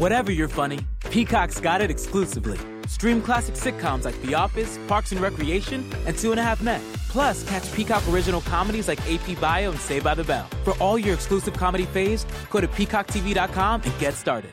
[0.00, 0.78] Whatever you're funny,
[1.10, 2.58] Peacock's got it exclusively.
[2.86, 6.80] Stream classic sitcoms like The Office, Parks and Recreation, and Two and a Half Men.
[7.10, 10.48] Plus, catch Peacock original comedies like AP Bio and Saved by the Bell.
[10.64, 14.52] For all your exclusive comedy faves, go to peacocktv.com and get started.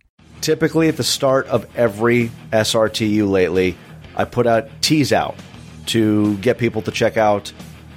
[0.41, 3.77] Typically, at the start of every SRTU lately,
[4.15, 5.35] I put out tease out
[5.87, 7.53] to get people to check out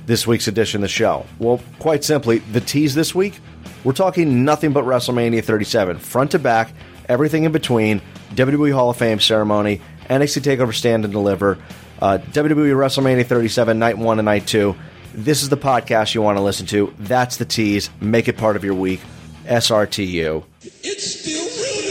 [0.07, 1.27] this week's edition of the show.
[1.39, 3.41] Well, quite simply, the tease this week,
[3.83, 6.73] we're talking nothing but WrestleMania 37, front to back,
[7.09, 8.03] everything in between,
[8.35, 11.59] WWE Hall of Fame ceremony, NXT TakeOver Stand and Deliver,
[12.03, 14.75] uh, WWE WrestleMania 37, Night 1 and Night 2.
[15.15, 16.93] This is the podcast you want to listen to.
[16.99, 17.89] That's the tease.
[18.01, 19.01] Make it part of your week.
[19.45, 20.45] SRTU.
[20.63, 21.84] It's still real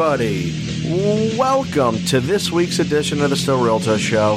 [0.00, 1.36] everybody.
[1.36, 4.34] Welcome to this week's edition of the Still Realto Show,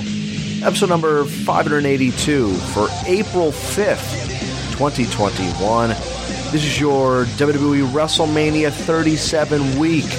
[0.63, 5.89] episode number 582 for April 5th, 2021.
[6.49, 10.09] This is your WWE WrestleMania 37 week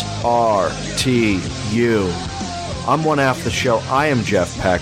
[2.88, 3.78] I'm one half the show.
[3.90, 4.82] I am Jeff Peck,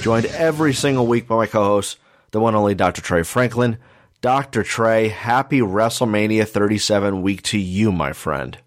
[0.00, 1.98] joined every single week by my co host,
[2.30, 3.02] the one only Dr.
[3.02, 3.76] Trey Franklin.
[4.20, 4.64] Dr.
[4.64, 8.58] Trey, happy WrestleMania 37 week to you, my friend.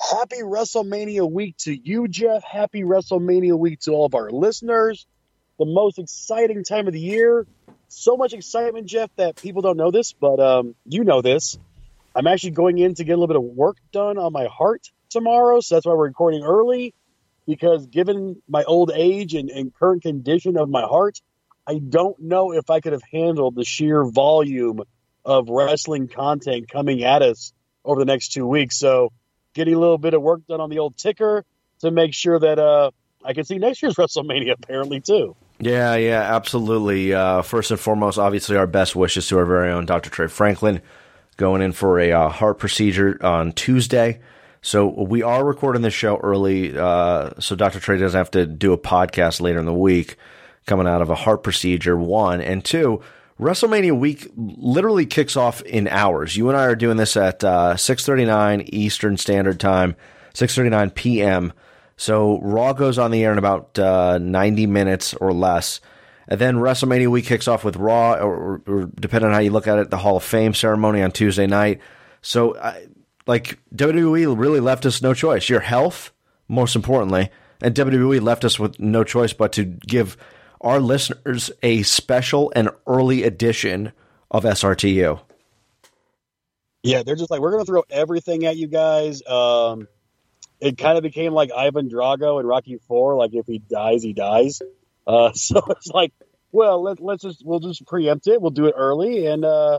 [0.00, 2.44] Happy WrestleMania week to you, Jeff.
[2.44, 5.04] Happy WrestleMania week to all of our listeners.
[5.58, 7.48] The most exciting time of the year.
[7.88, 11.58] So much excitement, Jeff, that people don't know this, but um, you know this.
[12.14, 14.88] I'm actually going in to get a little bit of work done on my heart
[15.10, 16.94] tomorrow, so that's why we're recording early.
[17.44, 21.20] Because given my old age and, and current condition of my heart,
[21.66, 24.82] I don't know if I could have handled the sheer volume
[25.24, 27.52] of wrestling content coming at us
[27.84, 28.78] over the next two weeks.
[28.78, 29.12] So,
[29.54, 31.44] getting a little bit of work done on the old ticker
[31.80, 32.90] to make sure that uh,
[33.24, 35.36] I can see next year's WrestleMania, apparently, too.
[35.60, 37.14] Yeah, yeah, absolutely.
[37.14, 40.10] Uh, first and foremost, obviously, our best wishes to our very own Dr.
[40.10, 40.80] Trey Franklin
[41.36, 44.20] going in for a uh, heart procedure on Tuesday.
[44.60, 47.80] So we are recording this show early, uh, so Dr.
[47.80, 50.16] Trey doesn't have to do a podcast later in the week
[50.66, 52.40] coming out of a heart procedure, one.
[52.40, 53.00] And two,
[53.42, 56.36] WrestleMania week literally kicks off in hours.
[56.36, 59.96] You and I are doing this at uh, 6.39 Eastern Standard Time,
[60.34, 61.52] 6.39 p.m.,
[61.96, 65.80] so Raw goes on the air in about uh, 90 minutes or less.
[66.26, 69.68] And then WrestleMania week kicks off with Raw, or, or depending on how you look
[69.68, 71.80] at it, the Hall of Fame ceremony on Tuesday night.
[72.20, 72.86] So, I,
[73.26, 75.48] like, WWE really left us no choice.
[75.48, 76.12] Your health,
[76.48, 77.30] most importantly,
[77.60, 80.16] and WWE left us with no choice but to give
[80.62, 83.92] our listeners a special and early edition
[84.30, 85.20] of SRTU.
[86.82, 89.24] Yeah, they're just like, we're going to throw everything at you guys.
[89.26, 89.86] Um,
[90.60, 93.16] it kind of became like Ivan Drago in Rocky Four.
[93.16, 94.62] Like if he dies, he dies.
[95.06, 96.12] Uh, so it's like
[96.52, 98.40] well, let, let's just we'll just preempt it.
[98.40, 99.78] We'll do it early, and uh,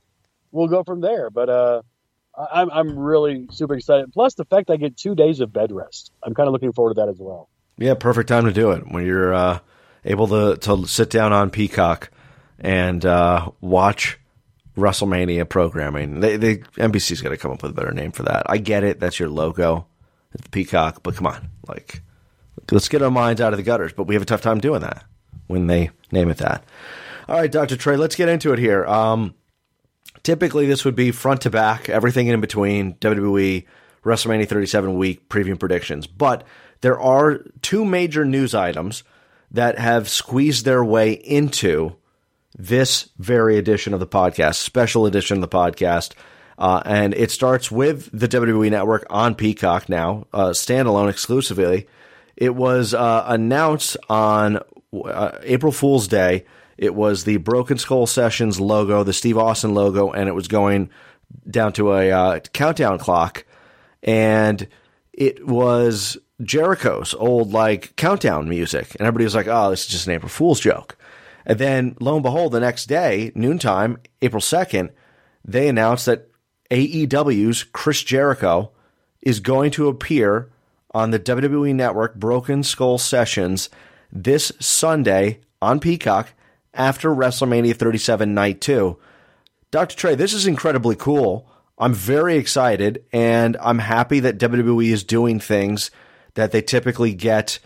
[0.52, 1.30] we'll go from there.
[1.30, 1.82] But uh,
[2.36, 4.12] I'm I'm really super excited.
[4.12, 6.12] Plus, the fact I get two days of bed rest.
[6.24, 7.48] I'm kind of looking forward to that as well.
[7.78, 9.60] Yeah, perfect time to do it when you're uh,
[10.06, 12.10] able to to sit down on Peacock
[12.60, 14.20] and uh, watch
[14.76, 16.20] WrestleMania programming.
[16.20, 18.44] They, they NBC's got to come up with a better name for that.
[18.48, 19.00] I get it.
[19.00, 19.86] That's your logo,
[20.32, 21.04] the Peacock.
[21.04, 22.02] But come on, like
[22.72, 23.94] let's get our minds out of the gutters.
[23.94, 25.06] But we have a tough time doing that
[25.48, 26.64] when they name it that.
[27.28, 28.86] All right, Doctor Trey, let's get into it here.
[28.86, 29.34] Um,
[30.24, 33.66] typically, this would be front to back, everything in between WWE
[34.04, 36.08] WrestleMania 37 week preview predictions.
[36.08, 36.44] But
[36.82, 39.04] there are two major news items
[39.54, 41.96] that have squeezed their way into
[42.58, 46.14] this very edition of the podcast, special edition of the podcast.
[46.58, 51.88] Uh, and it starts with the WWE Network on Peacock now, uh, standalone exclusively.
[52.36, 54.60] It was uh, announced on
[54.94, 56.46] uh, April Fool's Day.
[56.78, 60.90] It was the Broken Skull Sessions logo, the Steve Austin logo, and it was going
[61.50, 63.46] down to a uh, countdown clock.
[64.02, 64.68] And
[65.12, 70.08] it was Jericho's old like countdown music, and everybody was like, "Oh, this is just
[70.08, 70.98] an April Fool's joke."
[71.46, 74.92] And then, lo and behold, the next day, noontime, April second,
[75.46, 76.30] they announced that
[76.72, 78.72] AEW's Chris Jericho
[79.22, 80.50] is going to appear
[80.92, 83.70] on the WWE Network Broken Skull Sessions
[84.12, 86.34] this Sunday on Peacock
[86.74, 88.98] after WrestleMania 37 Night 2.
[89.72, 89.96] Dr.
[89.96, 91.48] Trey, this is incredibly cool.
[91.78, 95.90] I'm very excited, and I'm happy that WWE is doing things
[96.36, 97.60] that they typically get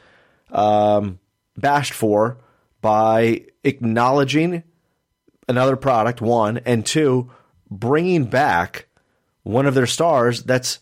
[0.52, 1.20] um,
[1.58, 2.38] bashed for
[2.82, 4.64] by acknowledging
[5.48, 7.32] another product, one, and two,
[7.70, 8.88] bringing back
[9.44, 10.80] one of their stars that's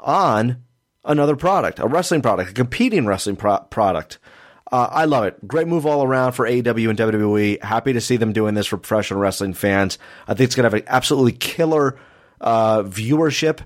[0.00, 0.62] on
[1.04, 4.18] another product, a wrestling product, a competing wrestling pro- product.
[4.72, 5.46] Uh, I love it.
[5.46, 7.62] Great move all around for AEW and WWE.
[7.62, 9.98] Happy to see them doing this for professional wrestling fans.
[10.26, 11.98] I think it's going to have an absolutely killer
[12.40, 13.60] uh, viewership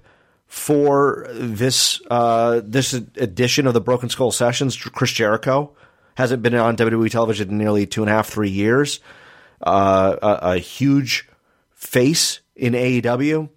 [0.51, 4.77] for this uh, this edition of the Broken Skull Sessions.
[4.77, 5.77] Chris Jericho
[6.17, 8.99] hasn't been on WWE television in nearly two and a half, three years.
[9.63, 11.29] Uh, a, a huge
[11.71, 13.49] face in AEW.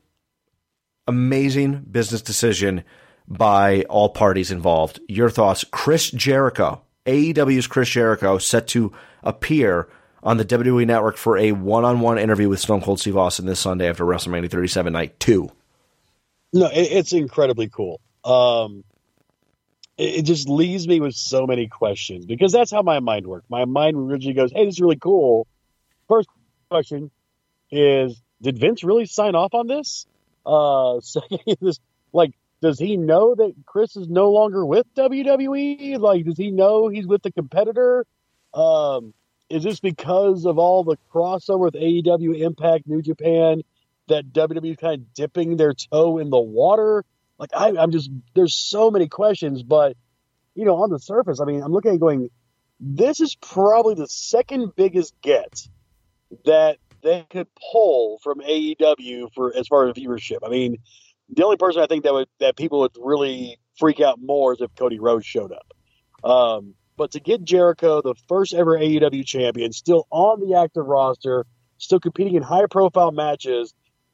[1.08, 2.84] Amazing business decision
[3.28, 5.00] by all parties involved.
[5.08, 5.66] Your thoughts?
[5.72, 8.94] Chris Jericho, AEW's Chris Jericho, set to
[9.24, 9.90] appear
[10.22, 13.90] on the WWE Network for a one-on-one interview with Stone Cold Steve Austin this Sunday
[13.90, 15.50] after WrestleMania 37 Night Two.
[16.54, 18.00] No, it, it's incredibly cool.
[18.24, 18.84] Um,
[19.98, 23.50] it, it just leaves me with so many questions because that's how my mind works.
[23.50, 25.48] My mind originally goes, "Hey, this is really cool."
[26.08, 26.30] First
[26.70, 27.12] question
[27.72, 30.06] is, did Vince really sign off on this?
[30.46, 31.80] Uh, second is
[32.12, 35.98] like, does he know that Chris is no longer with WWE?
[36.00, 38.06] Like, does he know he's with the competitor?
[38.54, 39.14] Um,
[39.50, 43.64] is this because of all the crossover with AEW, Impact, New Japan?
[44.14, 47.06] That WWE kind of dipping their toe in the water?
[47.38, 49.96] Like I, I'm just there's so many questions, but
[50.56, 52.30] you know, on the surface, I mean, I'm looking at going,
[52.80, 55.68] this is probably the second biggest get
[56.46, 60.40] that they could pull from AEW for as far as viewership.
[60.46, 60.78] I mean,
[61.30, 64.62] the only person I think that would that people would really freak out more is
[64.62, 66.30] if Cody Rhodes showed up.
[66.30, 71.46] Um, but to get Jericho, the first ever AEW champion, still on the active roster,
[71.78, 73.74] still competing in high profile matches,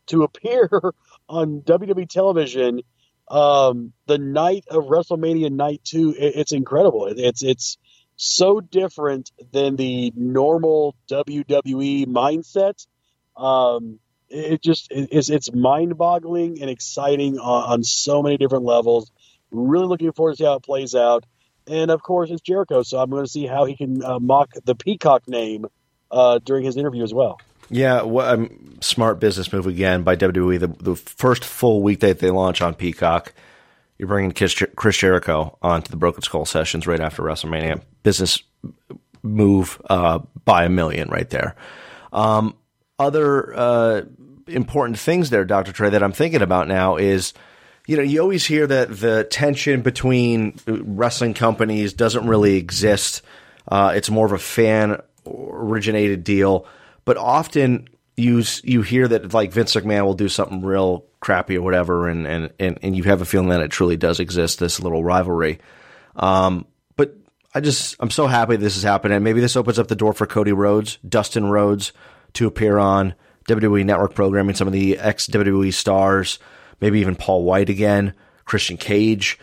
[0.09, 0.69] to appear
[1.29, 2.81] on WWE television
[3.27, 6.15] um, the night of WrestleMania Night Two.
[6.17, 7.07] It, it's incredible.
[7.07, 7.77] It, it's it's
[8.15, 12.85] so different than the normal WWE mindset.
[13.37, 13.99] Um,
[14.29, 19.11] it, just it, it's it's mind boggling and exciting on, on so many different levels.
[19.51, 21.25] Really looking forward to see how it plays out.
[21.67, 24.51] And of course, it's Jericho, so I'm going to see how he can uh, mock
[24.65, 25.67] the Peacock name
[26.09, 27.39] uh, during his interview as well.
[27.69, 30.59] Yeah, what, um, smart business move again by WWE.
[30.59, 33.33] The, the first full week that they launch on Peacock,
[33.97, 37.81] you're bringing Chris Jericho onto the Broken Skull sessions right after WrestleMania.
[38.03, 38.41] Business
[39.21, 41.55] move uh, by a million right there.
[42.11, 42.55] Um,
[42.97, 44.01] other uh,
[44.47, 45.71] important things there, Dr.
[45.71, 47.33] Trey, that I'm thinking about now is,
[47.88, 53.21] you know, you always hear that the tension between wrestling companies doesn't really exist.
[53.67, 56.65] Uh, it's more of a fan originated deal
[57.09, 61.63] but often you you hear that like Vince McMahon will do something real crappy or
[61.63, 64.79] whatever, and and and, and you have a feeling that it truly does exist this
[64.79, 65.57] little rivalry.
[66.15, 67.15] Um, but
[67.55, 69.23] I just I'm so happy this is happening.
[69.23, 71.93] Maybe this opens up the door for Cody Rhodes, Dustin Rhodes
[72.33, 73.15] to appear on
[73.47, 74.53] WWE Network programming.
[74.53, 76.37] Some of the ex WWE stars,
[76.79, 78.13] maybe even Paul White again,
[78.45, 79.39] Christian Cage.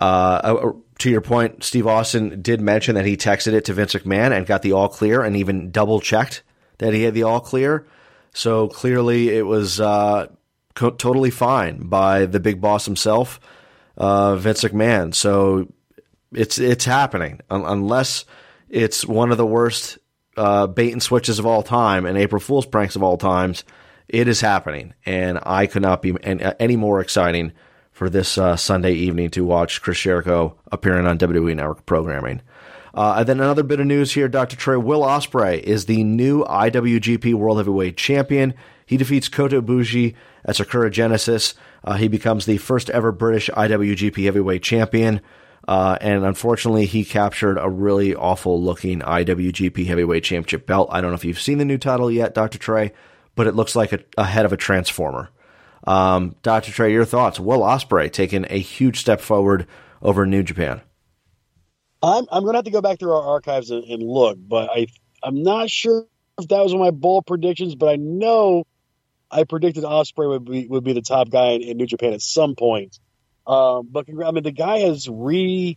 [0.00, 0.70] Uh,
[1.00, 4.46] to your point, Steve Austin did mention that he texted it to Vince McMahon and
[4.46, 6.44] got the all clear, and even double checked
[6.78, 7.86] that he had the all clear.
[8.32, 10.28] So clearly, it was uh,
[10.74, 13.40] co- totally fine by the big boss himself,
[13.96, 15.14] uh, Vince McMahon.
[15.14, 15.72] So
[16.32, 18.24] it's it's happening Un- unless
[18.68, 19.98] it's one of the worst
[20.36, 23.64] uh, bait and switches of all time and April Fool's pranks of all times.
[24.08, 27.52] It is happening, and I could not be any, more exciting
[27.92, 32.40] for this uh, Sunday evening to watch Chris Jericho appearing on WWE Network programming.
[32.94, 34.56] Uh, and then another bit of news here: Dr.
[34.56, 38.54] Trey Will Ospreay is the new IWGP World Heavyweight Champion.
[38.86, 40.14] He defeats Kota Ibushi
[40.44, 41.54] at Sakura Genesis.
[41.84, 45.20] Uh, he becomes the first ever British IWGP Heavyweight Champion.
[45.68, 50.88] Uh, and unfortunately, he captured a really awful looking IWGP Heavyweight Championship belt.
[50.90, 52.56] I don't know if you've seen the new title yet, Dr.
[52.56, 52.92] Trey,
[53.34, 55.28] but it looks like a, a head of a transformer.
[55.86, 56.72] Um, Dr.
[56.72, 57.38] Trey, your thoughts?
[57.38, 59.66] Will Ospreay taking a huge step forward
[60.00, 60.80] over New Japan.
[62.02, 64.86] I'm I'm gonna have to go back through our archives and, and look, but I
[65.22, 66.06] I'm not sure
[66.38, 68.64] if that was one of my bold predictions, but I know
[69.30, 72.22] I predicted Ospreay would be would be the top guy in, in New Japan at
[72.22, 72.98] some point.
[73.46, 75.76] Um, but I mean, the guy has re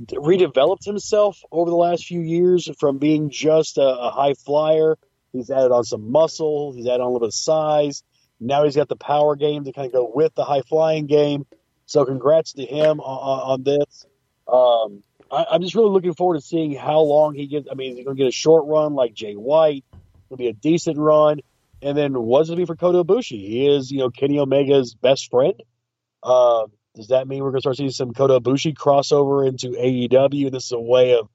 [0.00, 4.96] redeveloped himself over the last few years from being just a, a high flyer.
[5.32, 6.72] He's added on some muscle.
[6.72, 8.02] He's added on a little bit of size.
[8.40, 11.46] Now he's got the power game to kind of go with the high flying game.
[11.86, 14.06] So congrats to him on, on this.
[14.48, 15.02] Um,
[15.34, 17.68] I, I'm just really looking forward to seeing how long he gets.
[17.70, 19.84] I mean, is he going to get a short run like Jay White?
[20.26, 21.40] It'll be a decent run.
[21.82, 23.38] And then what's it be for Kota Ibushi?
[23.38, 25.54] He is, you know, Kenny Omega's best friend.
[26.22, 30.50] Uh, does that mean we're going to start seeing some Kota Ibushi crossover into AEW?
[30.50, 31.28] This is a way of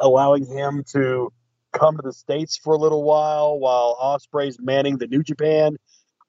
[0.00, 1.32] allowing him to
[1.72, 5.76] come to the states for a little while while Ospreay's manning the New Japan.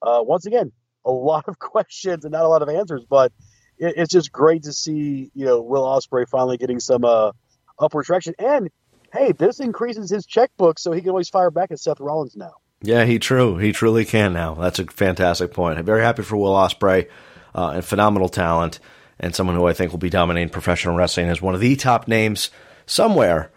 [0.01, 0.71] Uh, once again,
[1.05, 3.31] a lot of questions and not a lot of answers, but
[3.79, 7.31] it, it's just great to see you know Will Ospreay finally getting some uh,
[7.79, 8.35] upward traction.
[8.37, 8.69] And
[9.13, 12.53] hey, this increases his checkbook, so he can always fire back at Seth Rollins now.
[12.81, 13.57] Yeah, he true.
[13.57, 14.53] He truly can now.
[14.53, 15.79] That's a fantastic point.
[15.79, 17.09] I'm very happy for Will Ospreay
[17.53, 18.79] uh, and phenomenal talent
[19.19, 22.07] and someone who I think will be dominating professional wrestling as one of the top
[22.07, 22.49] names
[22.85, 23.51] somewhere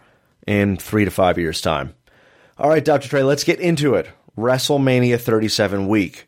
[0.45, 1.93] in three to five years' time.
[2.57, 3.07] All right, Dr.
[3.07, 4.09] Trey, let's get into it.
[4.37, 6.27] WrestleMania 37 week.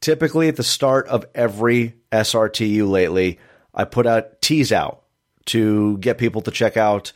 [0.00, 3.38] Typically, at the start of every SRTU lately,
[3.74, 5.02] I put out tease out
[5.46, 7.12] to get people to check out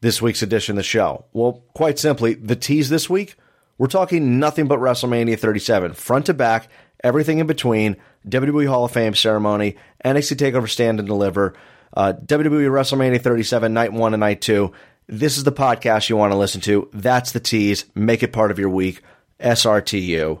[0.00, 1.24] this week's edition of the show.
[1.32, 3.36] Well, quite simply, the tease this week,
[3.78, 6.68] we're talking nothing but WrestleMania 37, front to back,
[7.02, 7.96] everything in between,
[8.28, 11.54] WWE Hall of Fame ceremony, NXT TakeOver Stand and Deliver,
[11.96, 14.72] uh, WWE WrestleMania 37, night one and night two.
[15.06, 16.90] This is the podcast you want to listen to.
[16.92, 17.84] That's the tease.
[17.94, 19.02] Make it part of your week.
[19.38, 20.40] SRTU.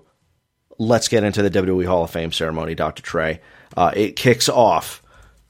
[0.78, 3.02] Let's get into the WWE Hall of Fame ceremony, Dr.
[3.02, 3.40] Trey.
[3.76, 5.02] Uh, it kicks off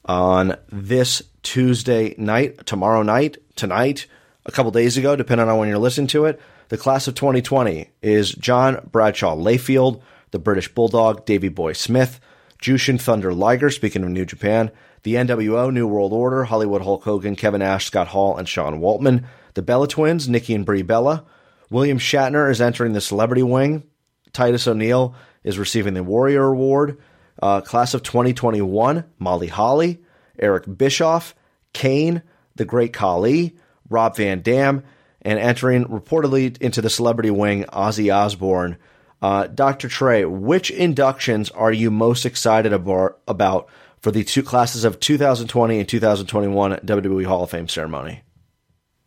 [0.05, 4.07] on this Tuesday night, tomorrow night, tonight,
[4.45, 6.39] a couple days ago, depending on when you're listening to it.
[6.69, 12.19] The class of 2020 is John Bradshaw Layfield, the British Bulldog, Davey Boy Smith,
[12.61, 14.71] Jushin Thunder Liger, speaking of New Japan,
[15.03, 19.25] the NWO, New World Order, Hollywood Hulk Hogan, Kevin Nash, Scott Hall, and Sean Waltman,
[19.53, 21.25] the Bella Twins, Nikki and Brie Bella.
[21.69, 23.83] William Shatner is entering the celebrity wing.
[24.33, 26.97] Titus O'Neil is receiving the Warrior Award.
[27.41, 29.99] Uh, class of 2021, Molly Holly,
[30.39, 31.35] Eric Bischoff,
[31.73, 32.23] Kane,
[32.55, 33.55] the Great Khali,
[33.89, 34.83] Rob Van Dam,
[35.21, 38.77] and entering reportedly into the celebrity wing, Ozzy Osbourne.
[39.21, 39.87] Uh, Dr.
[39.87, 43.67] Trey, which inductions are you most excited about, about
[43.99, 48.21] for the two classes of 2020 and 2021 WWE Hall of Fame ceremony?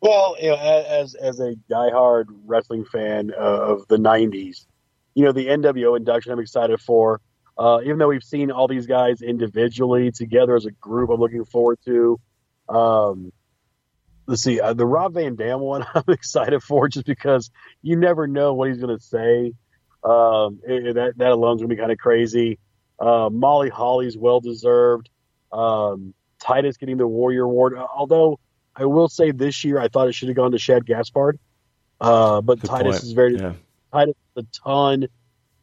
[0.00, 4.64] Well, you know, as as a diehard wrestling fan uh, of the '90s,
[5.14, 7.20] you know the NWO induction I'm excited for.
[7.60, 11.44] Uh, even though we've seen all these guys individually, together as a group, I'm looking
[11.44, 12.18] forward to.
[12.70, 13.32] Um,
[14.26, 17.50] let's see, uh, the Rob Van Dam one I'm excited for just because
[17.82, 19.52] you never know what he's going to say.
[20.02, 22.58] Um, it- that that alone's going to be kind of crazy.
[22.98, 25.10] Uh, Molly Holly's well deserved.
[25.52, 28.38] Um, Titus getting the Warrior Award, although
[28.74, 31.38] I will say this year I thought it should have gone to Shad Gaspard.
[32.00, 33.02] Uh, but Good Titus point.
[33.02, 33.52] is very Yeah.
[33.92, 35.08] Titus is a ton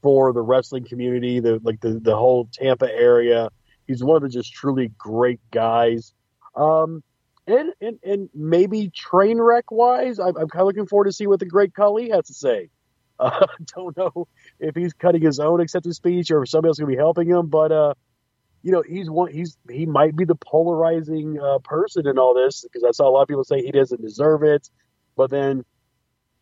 [0.08, 3.50] for the wrestling community, the like the, the whole Tampa area.
[3.88, 6.14] He's one of the just truly great guys.
[6.56, 7.04] Um,
[7.46, 11.28] and, and and maybe train wreck wise, I'm, I'm kind of looking forward to see
[11.28, 12.70] what the great Khali has to say.
[13.20, 14.28] Uh, don't know
[14.60, 17.28] if he's cutting his own acceptance speech or if somebody else going to be helping
[17.28, 17.96] him, but uh,
[18.62, 19.32] you know, he's one.
[19.32, 23.12] He's he might be the polarizing uh, person in all this because I saw a
[23.12, 24.70] lot of people say he doesn't deserve it,
[25.16, 25.66] but then,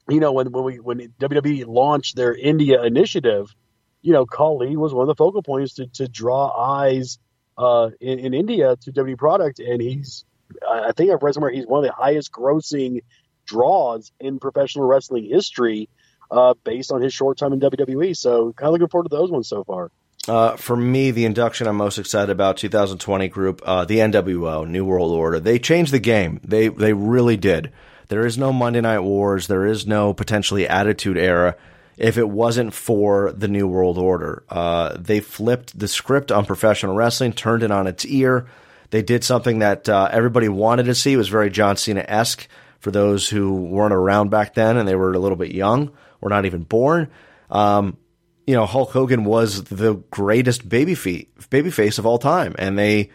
[0.10, 3.54] you know, when when we when WWE launched their India initiative,
[4.02, 7.18] you know, Khali was one of the focal points to to draw eyes
[7.58, 10.26] uh, in, in India to WWE product, and he's
[10.68, 13.02] I think I've read somewhere he's one of the highest grossing
[13.46, 15.90] draws in professional wrestling history,
[16.30, 18.16] uh, based on his short time in WWE.
[18.16, 19.92] So kind of looking forward to those ones so far.
[20.28, 24.84] Uh, for me, the induction I'm most excited about 2020 group, uh, the NWO, New
[24.84, 25.40] World Order.
[25.40, 26.40] They changed the game.
[26.44, 27.72] They they really did.
[28.08, 29.48] There is no Monday Night Wars.
[29.48, 31.56] There is no potentially Attitude Era.
[31.98, 36.96] If it wasn't for the New World Order, uh, they flipped the script on professional
[36.96, 38.48] wrestling, turned it on its ear.
[38.90, 41.14] They did something that uh, everybody wanted to see.
[41.14, 42.48] It was very John Cena esque
[42.80, 46.30] for those who weren't around back then and they were a little bit young or
[46.30, 47.10] not even born.
[47.50, 47.98] Um,
[48.46, 52.78] you know, Hulk Hogan was the greatest baby feet, baby face of all time, and
[52.78, 53.10] they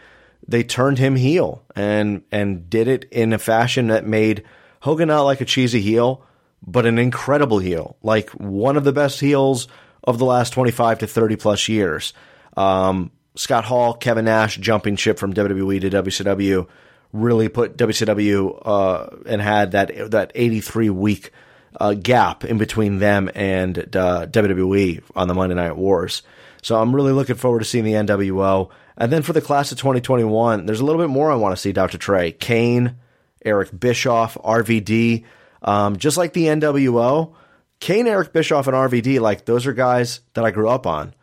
[0.47, 4.43] they turned him heel and and did it in a fashion that made
[4.81, 6.25] Hogan not like a cheesy heel,
[6.65, 9.67] but an incredible heel, like one of the best heels
[10.03, 12.13] of the last twenty five to thirty plus years.
[12.57, 16.67] Um, Scott Hall, Kevin Nash jumping ship from WWE to WCW
[17.13, 21.31] really put WCW uh, and had that that eighty three week
[21.79, 26.21] uh, gap in between them and uh, WWE on the Monday Night Wars.
[26.61, 28.69] So I'm really looking forward to seeing the NWO.
[28.97, 31.61] And then for the class of 2021, there's a little bit more I want to
[31.61, 31.97] see, Dr.
[31.97, 32.31] Trey.
[32.33, 32.97] Kane,
[33.45, 35.23] Eric Bischoff, RVD.
[35.61, 37.33] Um, just like the NWO,
[37.79, 41.13] Kane, Eric Bischoff, and RVD, like those are guys that I grew up on.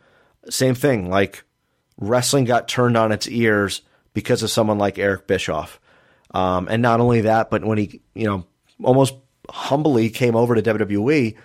[0.49, 1.43] Same thing, like
[1.97, 3.81] wrestling got turned on its ears
[4.13, 5.79] because of someone like Eric Bischoff.
[6.31, 8.45] Um, and not only that, but when he, you know,
[8.83, 9.15] almost
[9.49, 11.35] humbly came over to WWE,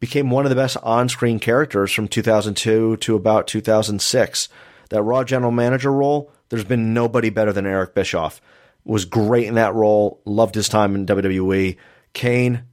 [0.00, 4.48] became one of the best on-screen characters from 2002 to about 2006.
[4.90, 8.40] That Raw general manager role, there's been nobody better than Eric Bischoff.
[8.84, 10.20] Was great in that role.
[10.24, 11.76] Loved his time in WWE.
[12.12, 12.64] Kane,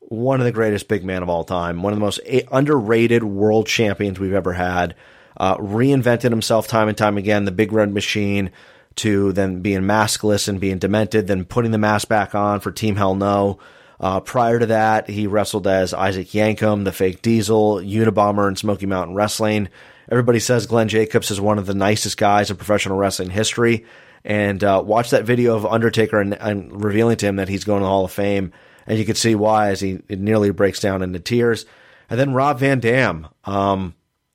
[0.00, 1.82] one of the greatest big man of all time.
[1.82, 2.20] One of the most
[2.50, 4.94] underrated world champions we've ever had.
[5.36, 7.44] Uh, reinvented himself time and time again.
[7.44, 8.50] The Big Red Machine
[8.96, 12.96] to then being maskless and being demented, then putting the mask back on for Team
[12.96, 13.58] Hell No.
[14.00, 18.86] Uh, prior to that, he wrestled as Isaac Yankem, the fake Diesel, Unabomber, and Smoky
[18.86, 19.68] Mountain Wrestling.
[20.10, 23.84] Everybody says Glenn Jacobs is one of the nicest guys in professional wrestling history.
[24.24, 27.80] And uh, watch that video of Undertaker and, and revealing to him that he's going
[27.80, 28.52] to the Hall of Fame,
[28.86, 31.66] and you can see why as he nearly breaks down into tears.
[32.10, 33.28] And then Rob Van Dam.
[33.44, 33.94] Um,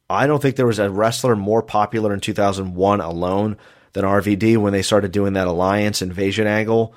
[0.09, 3.57] I don't think there was a wrestler more popular in 2001 alone
[3.93, 6.93] than RVD when they started doing that alliance invasion angle.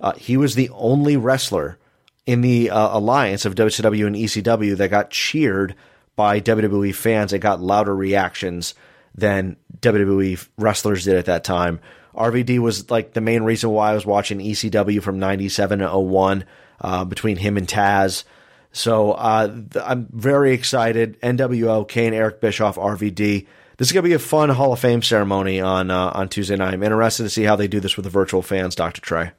[0.00, 1.78] Uh, he was the only wrestler
[2.26, 5.74] in the uh, alliance of WCW and ECW that got cheered
[6.16, 8.74] by WWE fans and got louder reactions
[9.14, 11.80] than WWE wrestlers did at that time.
[12.14, 16.44] RVD was like the main reason why I was watching ECW from 97 to 01
[16.80, 18.24] uh, between him and Taz.
[18.72, 21.20] So uh, th- I'm very excited.
[21.20, 23.46] NWO, Kane, Eric Bischoff, RVD.
[23.76, 26.56] This is going to be a fun Hall of Fame ceremony on uh, on Tuesday
[26.56, 26.74] night.
[26.74, 29.00] I'm interested to see how they do this with the virtual fans, Dr.
[29.00, 29.32] Trey.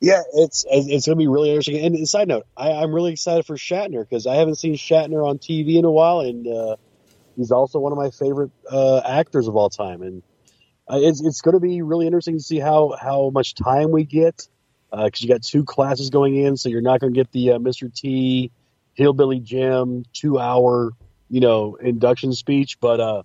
[0.00, 1.84] Yeah, it's it's going to be really interesting.
[1.84, 5.38] And side note, I, I'm really excited for Shatner because I haven't seen Shatner on
[5.38, 6.76] TV in a while, and uh,
[7.36, 10.02] he's also one of my favorite uh, actors of all time.
[10.02, 10.22] And
[10.88, 14.04] uh, it's it's going to be really interesting to see how how much time we
[14.04, 14.48] get
[14.90, 17.58] because you got two classes going in, so you're not going to get the uh,
[17.58, 17.92] Mr.
[17.92, 18.52] T,
[18.94, 20.92] Hillbilly Jim two hour
[21.30, 23.22] you know induction speech, but uh,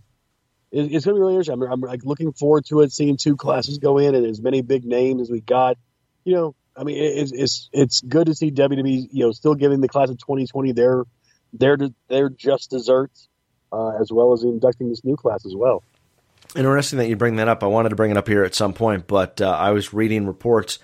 [0.71, 1.61] it, it's going to be really interesting.
[1.61, 4.61] I'm, I'm like looking forward to it, seeing two classes go in and as many
[4.61, 5.77] big names as we got.
[6.23, 9.55] You know, I mean, it, it's it's it's good to see WWE, you know, still
[9.55, 11.03] giving the class of 2020 their
[11.53, 13.27] their their just desserts,
[13.71, 15.83] uh, as well as inducting this new class as well.
[16.55, 17.63] Interesting that you bring that up.
[17.63, 20.25] I wanted to bring it up here at some point, but uh, I was reading
[20.25, 20.79] reports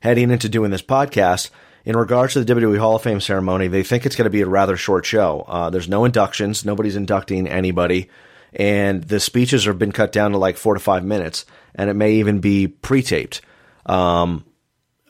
[0.00, 1.50] heading into doing this podcast
[1.84, 3.66] in regards to the WWE Hall of Fame ceremony.
[3.66, 5.44] They think it's going to be a rather short show.
[5.48, 6.64] Uh, there's no inductions.
[6.64, 8.08] Nobody's inducting anybody.
[8.52, 11.94] And the speeches have been cut down to like four to five minutes, and it
[11.94, 13.40] may even be pre-taped.
[13.86, 14.44] Um,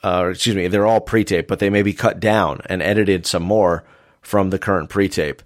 [0.03, 3.43] uh, excuse me, they're all pre-taped, but they may be cut down and edited some
[3.43, 3.85] more
[4.23, 5.43] from the current pre-tape.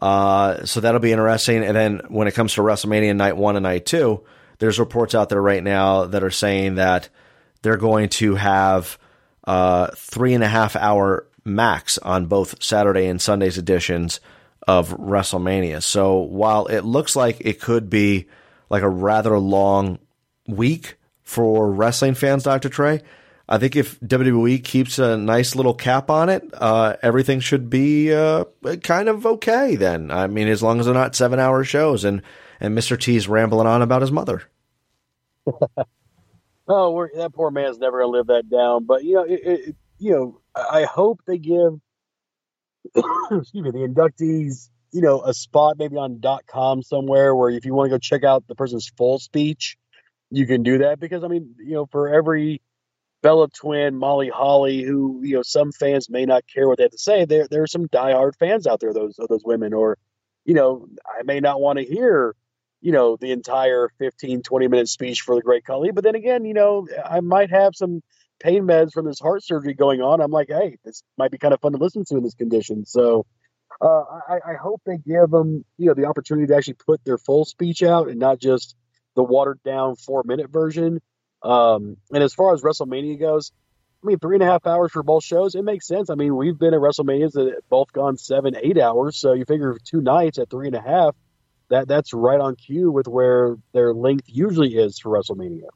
[0.00, 1.64] Uh, so that'll be interesting.
[1.64, 4.24] And then when it comes to WrestleMania night one and night two,
[4.58, 7.08] there's reports out there right now that are saying that
[7.62, 8.98] they're going to have
[9.44, 14.20] uh, three and a half hour max on both Saturday and Sunday's editions
[14.66, 15.82] of WrestleMania.
[15.82, 18.26] So while it looks like it could be
[18.68, 19.98] like a rather long
[20.48, 22.68] week for wrestling fans, Dr.
[22.68, 23.02] Trey,
[23.48, 28.12] I think if WWE keeps a nice little cap on it, uh, everything should be
[28.12, 28.44] uh,
[28.82, 29.76] kind of okay.
[29.76, 32.22] Then I mean, as long as they're not seven hour shows and
[32.60, 32.98] and Mr.
[32.98, 34.42] T's rambling on about his mother.
[36.68, 38.86] Oh, that poor man's never gonna live that down.
[38.86, 41.80] But you know, it, it, you know, I hope they give,
[43.30, 47.64] excuse me, the inductees, you know, a spot maybe on dot .com somewhere where if
[47.64, 49.76] you want to go check out the person's full speech,
[50.30, 52.60] you can do that because I mean, you know, for every
[53.26, 56.92] Bella twin, Molly Holly, who you know some fans may not care what they have
[56.92, 59.98] to say, there there are some diehard fans out there those of those women, or
[60.44, 62.36] you know, I may not want to hear
[62.80, 66.44] you know the entire 15 20 minute speech for the great Khali but then again
[66.44, 68.02] you know i might have some
[68.38, 70.20] pain meds from this heart surgery going on.
[70.20, 72.86] I'm like hey this might be kind of fun to listen to in this condition.
[72.86, 73.26] So
[73.80, 77.18] uh, I, I hope they give them you know the opportunity to actually put their
[77.18, 78.76] full speech out and not just
[79.16, 81.00] the watered down four minute version
[81.46, 83.52] um, and as far as wrestlemania goes
[84.02, 86.10] I mean, three and a half hours for both shows, it makes sense.
[86.10, 89.16] I mean, we've been at WrestleManias that both gone seven, eight hours.
[89.16, 91.16] So you figure two nights at three and a half,
[91.70, 95.68] that that's right on cue with where their length usually is for WrestleMania.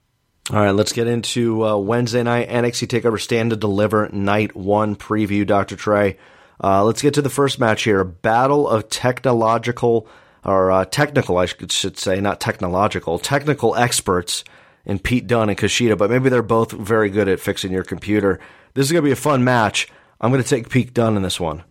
[0.51, 4.97] All right, let's get into uh, Wednesday night NXT Takeover Stand to Deliver Night One
[4.97, 5.47] preview.
[5.47, 5.77] Dr.
[5.77, 6.17] Trey,
[6.63, 10.07] uh, let's get to the first match here: Battle of technological
[10.45, 14.45] or uh, technical, I should say, not technological, technical experts
[14.85, 15.97] in Pete Dunne and Kushida.
[15.97, 18.41] But maybe they're both very good at fixing your computer.
[18.75, 19.89] This is going to be a fun match.
[20.21, 21.65] I'm going to take Pete Dunne in this one.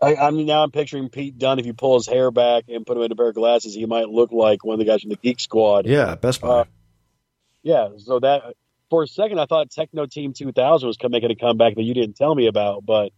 [0.00, 1.60] I, I mean, now I'm picturing Pete Dunne.
[1.60, 3.86] If you pull his hair back and put him in a pair of glasses, he
[3.86, 5.86] might look like one of the guys from the Geek Squad.
[5.86, 6.48] Yeah, Best Buy.
[6.48, 6.64] Uh,
[7.62, 8.42] yeah, so that
[8.90, 12.16] for a second I thought Techno Team 2000 was making a comeback that you didn't
[12.16, 13.12] tell me about, but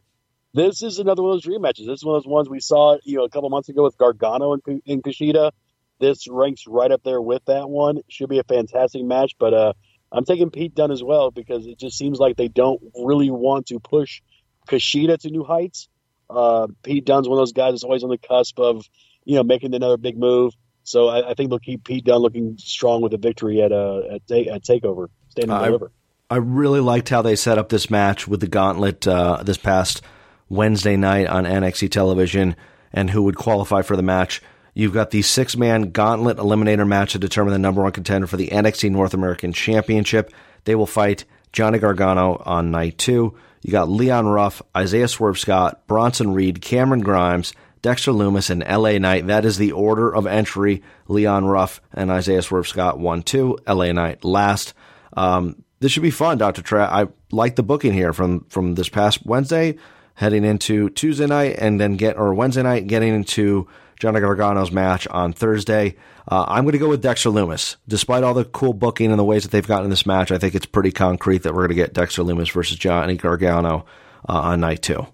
[0.52, 1.86] this is another one of those dream matches.
[1.86, 3.96] This is one of those ones we saw, you know, a couple months ago with
[3.96, 5.50] Gargano and, and Kushida.
[6.00, 8.00] This ranks right up there with that one.
[8.08, 9.72] Should be a fantastic match, but uh,
[10.12, 13.66] I'm taking Pete Dunne as well because it just seems like they don't really want
[13.66, 14.20] to push
[14.68, 15.88] Kushida to new heights.
[16.28, 18.84] Uh, Pete Dunne's one of those guys that's always on the cusp of,
[19.24, 20.52] you know, making another big move.
[20.82, 24.00] So I, I think they'll keep Pete Dunne looking strong with a victory at uh,
[24.14, 25.92] at, ta- at Takeover, stand and I- deliver.
[26.30, 30.00] I really liked how they set up this match with the gauntlet uh, this past
[30.48, 32.56] Wednesday night on NXT television
[32.92, 34.40] and who would qualify for the match.
[34.74, 38.36] You've got the six man gauntlet eliminator match to determine the number one contender for
[38.36, 40.32] the NXT North American Championship.
[40.64, 43.36] They will fight Johnny Gargano on night two.
[43.62, 48.98] You got Leon Ruff, Isaiah Swerve Scott, Bronson Reed, Cameron Grimes, Dexter Loomis, and LA
[48.98, 49.28] Knight.
[49.28, 50.82] That is the order of entry.
[51.06, 54.74] Leon Ruff and Isaiah Swerve Scott 1 2, LA Knight last.
[55.16, 56.62] Um, this should be fun, Dr.
[56.62, 56.82] Trey.
[56.82, 59.76] I like the booking here from, from this past Wednesday,
[60.14, 65.06] heading into Tuesday night, and then get, or Wednesday night, getting into Johnny Gargano's match
[65.08, 65.96] on Thursday.
[66.26, 67.76] Uh, I'm going to go with Dexter Loomis.
[67.86, 70.54] Despite all the cool booking and the ways that they've gotten this match, I think
[70.54, 73.84] it's pretty concrete that we're going to get Dexter Loomis versus Johnny Gargano
[74.28, 75.06] uh, on night two.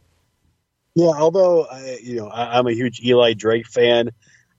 [0.94, 4.10] Yeah, although I, you know I, I'm a huge Eli Drake fan,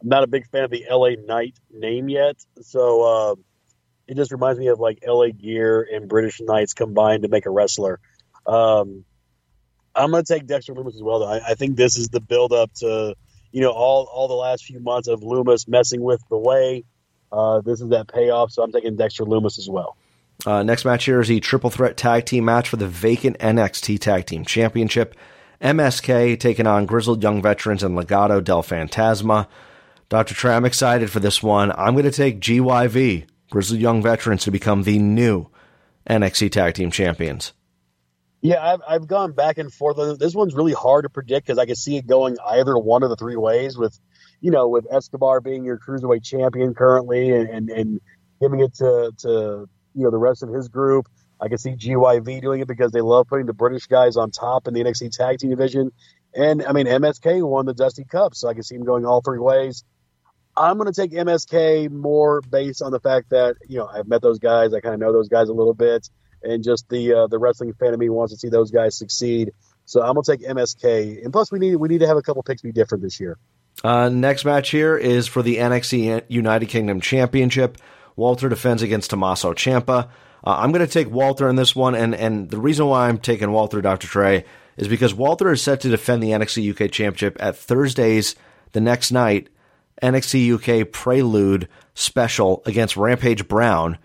[0.02, 2.38] I'm not a big fan of the LA Knight name yet.
[2.62, 3.36] So uh,
[4.08, 7.50] it just reminds me of like LA Gear and British Knights combined to make a
[7.50, 8.00] wrestler.
[8.46, 9.06] Um,
[9.94, 11.20] I'm going to take Dexter Loomis as well.
[11.20, 11.28] Though.
[11.28, 13.16] I, I think this is the build up to
[13.52, 16.84] you know all all the last few months of Loomis messing with the way.
[17.32, 19.96] Uh, this is that payoff, so I'm taking Dexter Loomis as well.
[20.46, 24.00] Uh, next match here is the triple threat tag team match for the vacant NXT
[24.00, 25.16] Tag Team Championship.
[25.62, 29.48] MSK taking on Grizzled Young Veterans and Legado del Fantasma.
[30.10, 30.34] Dr.
[30.34, 31.72] Trey, I'm excited for this one.
[31.78, 35.48] I'm going to take GYV, Grizzled Young Veterans, to become the new
[36.10, 37.54] NXT Tag Team Champions.
[38.42, 40.20] Yeah, I've, I've gone back and forth.
[40.20, 43.10] This one's really hard to predict because I can see it going either one of
[43.10, 43.78] the three ways.
[43.78, 43.98] With,
[44.40, 48.02] you know, with Escobar being your cruiserweight champion currently, and and, and
[48.40, 51.08] giving it to to you know the rest of his group.
[51.40, 54.68] I can see GYV doing it because they love putting the British guys on top
[54.68, 55.92] in the NXT Tag Team division.
[56.36, 59.22] And I mean, MSK won the Dusty Cup, so I can see him going all
[59.22, 59.84] three ways.
[60.56, 64.22] I'm going to take MSK more based on the fact that you know I've met
[64.22, 66.10] those guys, I kind of know those guys a little bit,
[66.44, 69.52] and just the uh, the wrestling fan of me wants to see those guys succeed.
[69.86, 72.44] So I'm to take MSK, and plus we need we need to have a couple
[72.44, 73.38] picks be different this year.
[73.84, 77.78] Uh, next match here is for the NXT United Kingdom Championship.
[78.16, 80.10] Walter defends against Tommaso Ciampa.
[80.44, 83.18] Uh, I'm going to take Walter in this one, and, and the reason why I'm
[83.18, 84.08] taking Walter, Dr.
[84.08, 84.44] Trey,
[84.76, 88.36] is because Walter is set to defend the NXT UK Championship at Thursday's
[88.72, 89.50] the next night
[90.02, 93.98] NXT UK Prelude special against Rampage Brown.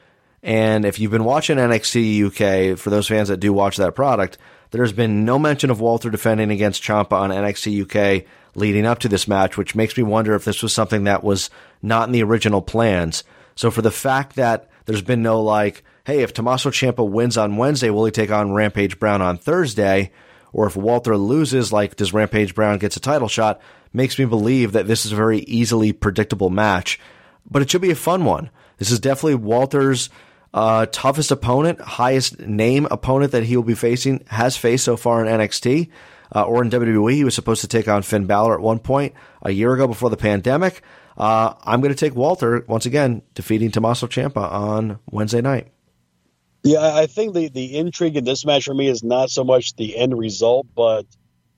[0.46, 4.38] And if you've been watching NXT UK, for those fans that do watch that product,
[4.70, 9.08] there's been no mention of Walter defending against Ciampa on NXT UK leading up to
[9.08, 11.50] this match, which makes me wonder if this was something that was
[11.82, 13.24] not in the original plans.
[13.56, 17.56] So for the fact that there's been no like, hey, if Tommaso Ciampa wins on
[17.56, 20.12] Wednesday, will he take on Rampage Brown on Thursday?
[20.52, 23.60] Or if Walter loses, like, does Rampage Brown gets a title shot?
[23.92, 27.00] Makes me believe that this is a very easily predictable match.
[27.50, 28.50] But it should be a fun one.
[28.78, 30.08] This is definitely Walter's
[30.56, 35.24] uh, toughest opponent, highest name opponent that he will be facing, has faced so far
[35.24, 35.90] in NXT.
[36.34, 37.12] uh, or in WWE.
[37.12, 40.10] He was supposed to take on Finn Balor at one point a year ago before
[40.10, 40.82] the pandemic.
[41.16, 45.68] Uh, I'm going to take Walter once again, defeating Tommaso Ciampa on Wednesday night.
[46.62, 49.76] Yeah, I think the, the intrigue in this match for me is not so much
[49.76, 51.06] the end result, but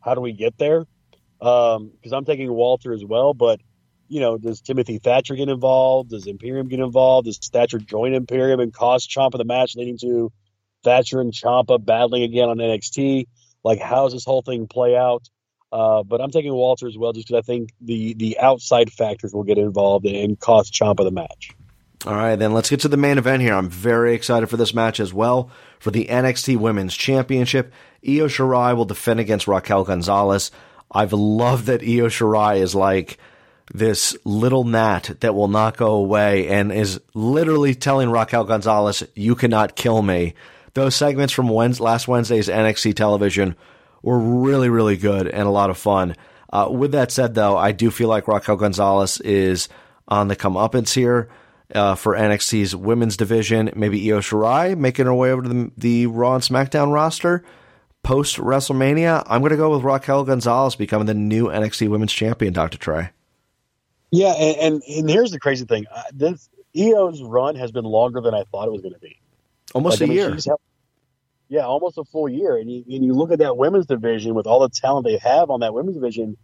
[0.00, 0.84] how do we get there?
[1.40, 3.60] Because I'm taking Walter as well, but
[4.08, 6.10] you know, does Timothy Thatcher get involved?
[6.10, 7.26] Does Imperium get involved?
[7.26, 10.32] Does Thatcher join Imperium and cost Ciampa the match, leading to
[10.84, 13.26] Thatcher and Ciampa battling again on NXT?
[13.64, 15.28] Like, how does this whole thing play out?
[15.70, 19.34] Uh, but I'm taking Walter as well, just because I think the the outside factors
[19.34, 21.50] will get involved and cost Ciampa the match.
[22.06, 23.54] All right, then let's get to the main event here.
[23.54, 25.50] I'm very excited for this match as well.
[25.80, 27.72] For the NXT Women's Championship,
[28.06, 30.52] Io Shirai will defend against Raquel Gonzalez.
[30.92, 33.18] I've loved that Io Shirai is like
[33.72, 39.34] this little gnat that will not go away and is literally telling Raquel Gonzalez, "You
[39.34, 40.34] cannot kill me."
[40.74, 43.56] Those segments from Wednesday, last Wednesday's NXT television
[44.02, 46.14] were really, really good and a lot of fun.
[46.52, 49.68] Uh, with that said, though, I do feel like Raquel Gonzalez is
[50.06, 51.28] on the comeuppance here
[51.74, 53.70] uh, for NXT's women's division.
[53.74, 57.44] Maybe Io Shirai making her way over to the, the Raw and SmackDown roster
[58.02, 59.24] post WrestleMania.
[59.26, 62.52] I'm going to go with Raquel Gonzalez becoming the new NXT Women's Champion.
[62.52, 62.78] Dr.
[62.78, 63.10] Trey.
[64.10, 68.20] Yeah, and, and, and here's the crazy thing: uh, this Io's run has been longer
[68.20, 69.20] than I thought it was going to be.
[69.74, 70.30] Almost Like, a I mean, year.
[70.30, 70.60] held-
[71.48, 72.56] yeah, almost a full year.
[72.56, 75.50] And you, and you look at that women's division with all the talent they have
[75.50, 76.36] on that women's division,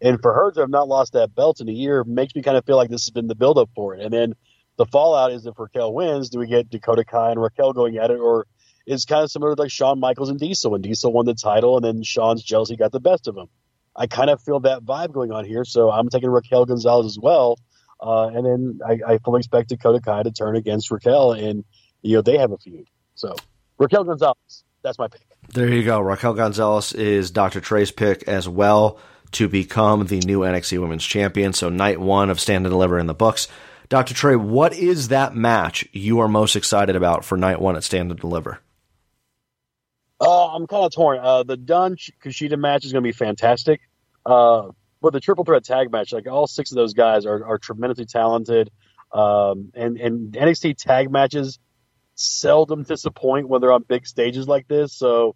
[0.00, 2.56] and for her to have not lost that belt in a year makes me kind
[2.56, 4.00] of feel like this has been the buildup for it.
[4.00, 4.34] And then
[4.76, 8.10] the fallout is if Raquel wins, do we get Dakota Kai and Raquel going at
[8.10, 8.46] it, or
[8.86, 11.76] is kind of similar to like Shawn Michaels and Diesel when Diesel won the title
[11.76, 13.46] and then Shawn's jealousy got the best of him.
[13.94, 17.18] I kind of feel that vibe going on here, so I'm taking Raquel Gonzalez as
[17.18, 17.58] well.
[18.00, 21.64] Uh, and then I, I fully expect Dakota Kai to turn against Raquel, and
[22.02, 22.88] you know they have a feud.
[23.14, 23.36] So
[23.78, 25.26] Raquel Gonzalez, that's my pick.
[25.52, 26.00] There you go.
[26.00, 27.60] Raquel Gonzalez is Dr.
[27.60, 28.98] Trey's pick as well
[29.32, 31.52] to become the new NXT Women's Champion.
[31.52, 33.48] So night one of Stand and Deliver in the books.
[33.88, 34.14] Dr.
[34.14, 38.10] Trey, what is that match you are most excited about for night one at Stand
[38.10, 38.60] and Deliver?
[40.22, 41.18] Uh, I'm kind of torn.
[41.20, 43.80] Uh, the Dunne Kushida match is going to be fantastic.
[44.24, 44.68] Uh,
[45.00, 48.06] but the triple threat tag match, like all six of those guys are, are tremendously
[48.06, 48.70] talented.
[49.12, 51.58] Um, and, and NXT tag matches
[52.14, 54.92] seldom disappoint when they're on big stages like this.
[54.92, 55.34] So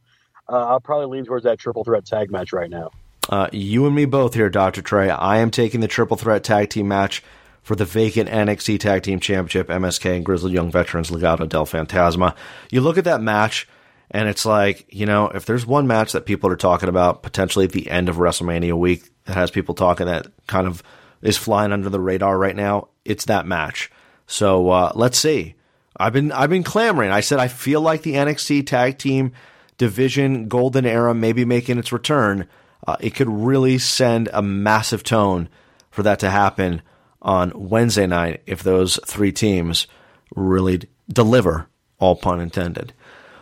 [0.49, 2.90] uh, I'll probably lean towards that triple threat tag match right now.
[3.29, 4.83] Uh, you and me both here, Dr.
[4.83, 5.11] Trey.
[5.11, 7.25] I am taking the triple threat tag team match
[7.61, 12.37] for the vacant NXT Tag Team Championship, MSK and Grizzled Young Veterans Legado del Fantasma.
[12.70, 13.66] You look at that match,
[14.11, 17.64] and it's like, you know, if there's one match that people are talking about potentially
[17.64, 20.83] at the end of WrestleMania week that has people talking that kind of
[21.23, 23.90] is flying under the radar right now, it's that match.
[24.27, 25.55] So uh, let's see.
[25.99, 27.11] I've been I've been clamoring.
[27.11, 29.33] I said I feel like the NXT Tag Team
[29.79, 32.47] Division Golden Era may be making its return.
[32.87, 35.49] Uh, it could really send a massive tone
[35.90, 36.83] for that to happen
[37.23, 39.87] on Wednesday night if those three teams
[40.35, 42.92] really deliver, all pun intended.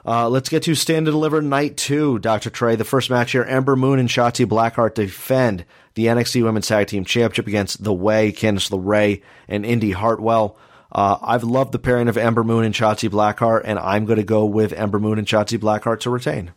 [0.06, 2.50] Uh, let's get to Stand and Deliver Night 2, Dr.
[2.50, 2.76] Trey.
[2.76, 5.64] The first match here Ember Moon and Shotzi Blackheart defend
[5.94, 10.58] the NXT Women's Tag Team Championship against The Way, Candice LeRae, and Indy Hartwell.
[10.92, 14.24] Uh, I've loved the pairing of Ember Moon and Shotzi Blackheart, and I'm going to
[14.24, 16.52] go with Ember Moon and Shotzi Blackheart to retain.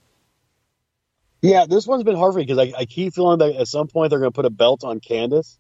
[1.42, 3.88] Yeah, this one's been hard for me because I, I keep feeling that at some
[3.88, 5.58] point they're going to put a belt on Candice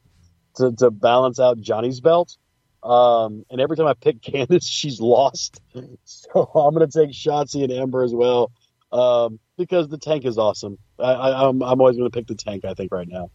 [0.55, 2.35] to, to balance out Johnny's belt.
[2.83, 5.61] Um, and every time I pick Candice, she's lost.
[6.03, 8.51] So I'm going to take Shotzi and Ember as well
[8.91, 10.77] um, because the tank is awesome.
[10.99, 13.29] I, I'm always going to pick the tank, I think, right now.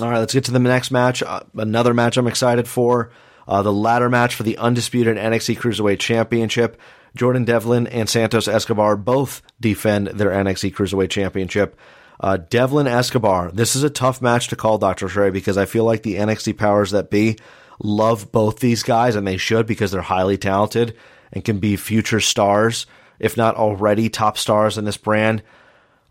[0.00, 1.22] All right, let's get to the next match.
[1.22, 3.10] Uh, another match I'm excited for.
[3.48, 6.80] Uh, the ladder match for the undisputed NXT Cruiserweight Championship.
[7.16, 11.76] Jordan Devlin and Santos Escobar both defend their NXT Cruiserweight Championship.
[12.20, 15.08] Uh, Devlin Escobar, this is a tough match to call, Dr.
[15.08, 17.38] Trey, because I feel like the NXT powers that be
[17.82, 20.96] love both these guys, and they should because they're highly talented
[21.32, 22.86] and can be future stars,
[23.18, 25.42] if not already top stars in this brand.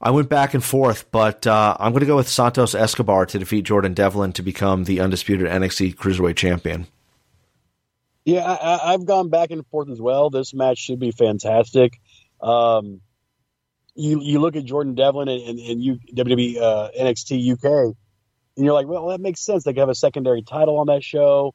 [0.02, 3.40] I went back and forth, but uh, I'm going to go with Santos Escobar to
[3.40, 6.88] defeat Jordan Devlin to become the undisputed NXT Cruiserweight Champion.
[8.24, 10.30] Yeah, I, I've gone back and forth as well.
[10.30, 12.00] This match should be fantastic.
[12.40, 13.02] Um,
[13.96, 17.66] you you look at Jordan Devlin and, and, and you WWE uh, NXT UK,
[18.56, 19.64] and you're like, well, that makes sense.
[19.64, 21.54] They could have a secondary title on that show.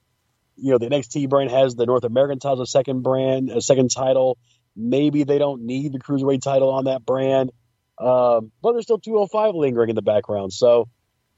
[0.56, 3.90] You know, the NXT brand has the North American title, a second brand, a second
[3.90, 4.38] title.
[4.76, 7.50] Maybe they don't need the cruiserweight title on that brand,
[7.98, 10.52] um, but there's still 205 lingering in the background.
[10.52, 10.88] So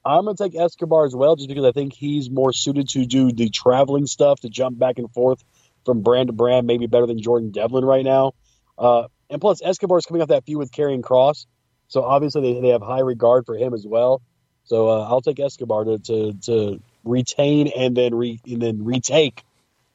[0.04, 3.04] I'm going to take Escobar as well, just because I think he's more suited to
[3.04, 5.42] do the traveling stuff, to jump back and forth
[5.84, 8.32] from brand to brand, maybe better than Jordan Devlin right now.
[8.78, 11.46] Uh, and plus, Escobar is coming off that feud with Karrion Kross.
[11.88, 14.22] So obviously they, they have high regard for him as well.
[14.64, 19.44] So uh, I'll take Escobar to, to to retain and then re and then retake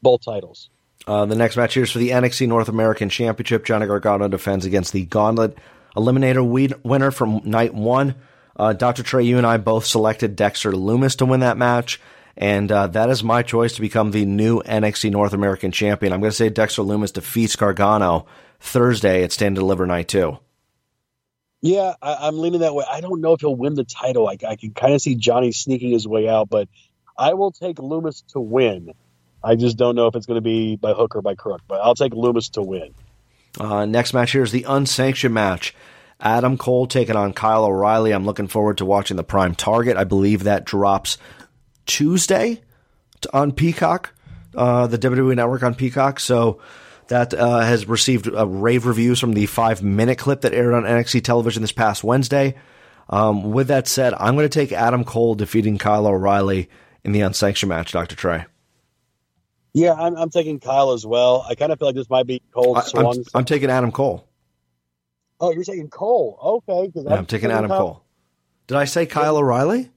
[0.02, 0.70] both titles.
[1.08, 3.66] Uh, the next match here is for the NXT North American Championship.
[3.66, 5.58] Johnny Gargano defends against the Gauntlet
[5.96, 8.16] Eliminator we- winner from night one.
[8.56, 9.02] Uh, Dr.
[9.02, 12.00] Trey, you and I both selected Dexter Loomis to win that match,
[12.38, 16.14] and uh, that is my choice to become the new NXT North American Champion.
[16.14, 18.28] I'm going to say Dexter Loomis defeats Gargano
[18.60, 20.38] Thursday at Stand and Deliver Night 2.
[21.62, 22.86] Yeah, I, I'm leaning that way.
[22.90, 24.28] I don't know if he'll win the title.
[24.28, 26.68] I, I can kind of see Johnny sneaking his way out, but
[27.22, 28.94] I will take Loomis to win.
[29.44, 31.80] I just don't know if it's going to be by hook or by crook, but
[31.80, 32.96] I'll take Loomis to win.
[33.60, 35.76] Uh, next match here is the unsanctioned match.
[36.20, 38.12] Adam Cole taking on Kyle O'Reilly.
[38.12, 39.98] I'm looking forward to watching the Prime Target.
[39.98, 41.20] I believe that drops
[41.86, 42.62] Tuesday
[43.32, 44.16] on Peacock,
[44.56, 46.20] uh, the WWE Network on Peacock.
[46.20, 46.60] So
[47.10, 50.84] that uh, has received uh, rave reviews from the five minute clip that aired on
[50.84, 52.56] NXT television this past Wednesday.
[53.12, 56.68] Um, with that said, I'm going to take Adam Cole defeating Kyle O'Reilly
[57.04, 58.16] in the unsanctioned match, Dr.
[58.16, 58.46] Trey.
[59.74, 61.46] Yeah, I'm, I'm taking Kyle as well.
[61.50, 63.18] I kind of feel like this might be Cole's I, swan.
[63.18, 64.28] am I'm taking Adam Cole.
[65.40, 66.64] oh, you're taking Cole.
[66.68, 66.92] Okay.
[66.96, 68.04] Yeah, I'm taking Adam Cole.
[68.68, 69.90] Did I say Kyle O'Reilly?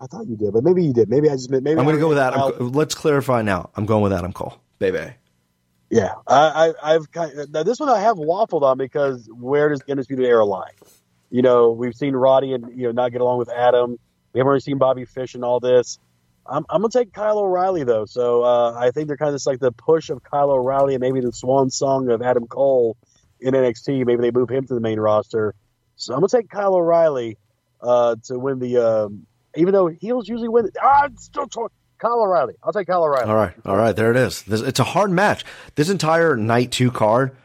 [0.00, 1.08] I thought you did, but maybe you did.
[1.08, 2.40] Maybe I just maybe I'm going to go with Adam.
[2.40, 3.70] Kyle- Let's clarify now.
[3.76, 5.14] I'm going with Adam Cole, baby.
[5.90, 9.68] Yeah, I, I, I've kind of, now this one I have waffled on because where
[9.68, 10.70] does the undisputed era lie?
[11.30, 13.98] You know, we've seen Roddy and you know not get along with Adam.
[14.32, 15.98] We haven't really seen Bobby Fish and all this.
[16.46, 19.46] I'm, I'm gonna take Kyle O'Reilly though, so uh, I think they're kind of just
[19.46, 22.96] like the push of Kyle O'Reilly and maybe the swan song of Adam Cole
[23.40, 24.04] in NXT.
[24.04, 25.54] Maybe they move him to the main roster.
[25.96, 27.38] So I'm gonna take Kyle O'Reilly
[27.80, 28.78] uh, to win the.
[28.78, 31.76] Um, even though heels usually win, ah, I'm still talking.
[31.98, 32.54] Kyle O'Reilly.
[32.64, 33.30] I'll take Kyle O'Reilly.
[33.30, 34.42] All right, all right, there it is.
[34.42, 35.44] This, it's a hard match.
[35.76, 37.36] This entire night two card,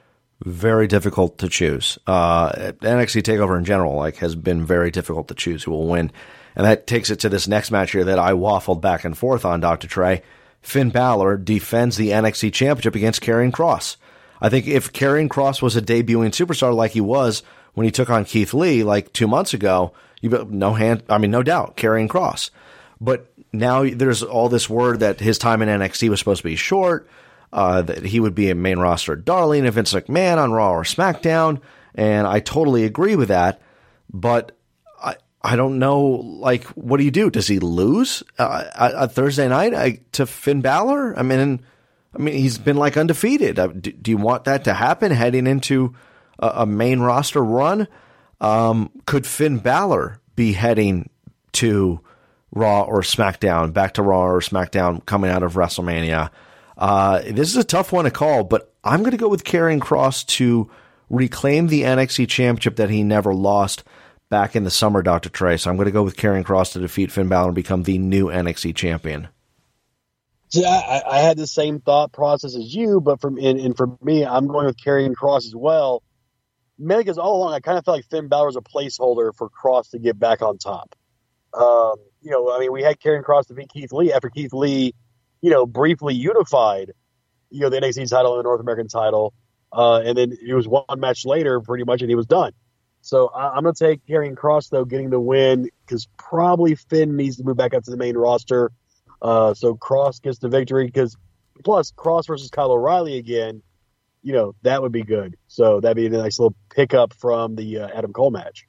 [0.43, 1.99] very difficult to choose.
[2.07, 6.11] Uh, NXT Takeover in general, like, has been very difficult to choose who will win,
[6.57, 9.45] and that takes it to this next match here that I waffled back and forth
[9.45, 9.59] on.
[9.59, 10.23] Doctor Trey,
[10.59, 13.95] Finn Balor defends the NXT Championship against Karrion Kross.
[14.41, 17.43] I think if Karrion Kross was a debuting superstar like he was
[17.75, 21.03] when he took on Keith Lee like two months ago, you no hand.
[21.09, 22.49] I mean, no doubt, Karrion Kross.
[22.99, 26.55] But now there's all this word that his time in NXT was supposed to be
[26.55, 27.07] short,
[27.53, 30.83] uh, that he would be a main roster darling if Vince McMahon on Raw or
[30.83, 31.61] SmackDown,
[31.93, 33.61] and I totally agree with that.
[34.11, 34.56] But
[35.47, 37.29] I don't know, like, what do you do?
[37.29, 41.17] Does he lose uh, a, a Thursday night I, to Finn Balor?
[41.17, 41.61] I mean,
[42.13, 43.57] I mean he's been like undefeated.
[43.57, 45.95] Uh, Do, do you want that to happen heading into
[46.37, 47.87] a, a main roster run?
[48.41, 51.09] Um, could Finn Balor be heading
[51.53, 52.01] to
[52.51, 56.29] Raw or SmackDown, back to Raw or SmackDown coming out of WrestleMania?
[56.77, 59.79] Uh, this is a tough one to call, but I'm going to go with Karrion
[59.79, 60.69] Kross to
[61.09, 63.85] reclaim the NXT championship that he never lost
[64.29, 65.29] back in the summer, Dr.
[65.29, 65.57] Trey.
[65.57, 67.97] So I'm going to go with Karrion Kross to defeat Finn Balor and become the
[67.97, 69.27] new NXT champion.
[70.49, 73.97] See, I, I had the same thought process as you, but from and, and for
[74.01, 76.03] me, I'm going with Karrion Kross as well.
[76.79, 79.49] Mainly because all along I kind of felt like Finn Balor was a placeholder for
[79.49, 80.95] Kross to get back on top.
[81.53, 84.93] Um, you know, I mean, we had Karrion Kross defeat Keith Lee after Keith Lee,
[85.41, 86.91] you know, briefly unified,
[87.49, 89.33] you know, the NXT title and the North American title,
[89.73, 92.53] uh, and then it was one match later, pretty much, and he was done.
[93.07, 97.15] So I, I'm going to take Karrion Kross though, getting the win because probably Finn
[97.15, 98.71] needs to move back up to the main roster.
[99.21, 101.15] Uh, so Kross gets the victory because
[101.63, 103.63] plus Kross versus Kyle O'Reilly again,
[104.23, 105.37] you know that would be good.
[105.47, 108.67] So that'd be a nice little pickup from the uh, Adam Cole match.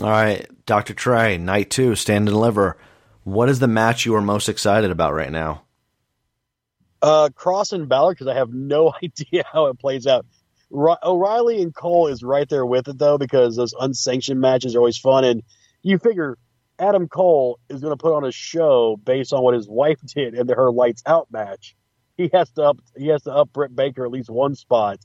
[0.00, 0.92] All right, Dr.
[0.92, 2.76] Trey, night two, stand and deliver.
[3.24, 5.62] What is the match you are most excited about right now?
[7.00, 10.26] Uh, Kross and Balor because I have no idea how it plays out.
[10.72, 14.98] O'Reilly and Cole is right there with it though because those unsanctioned matches are always
[14.98, 15.42] fun, and
[15.82, 16.38] you figure
[16.78, 20.34] Adam Cole is going to put on a show based on what his wife did
[20.34, 21.74] in her lights out match.
[22.16, 24.98] He has to up he has to up Britt Baker at least one spot.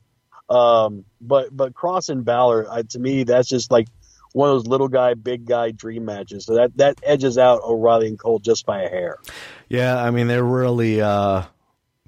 [0.48, 3.88] Um, but but Kross and Balor uh, to me that's just like
[4.32, 6.44] one of those little guy big guy dream matches.
[6.44, 9.18] So that that edges out O'Reilly and Cole just by a hair.
[9.68, 11.44] Yeah, I mean, they're really uh,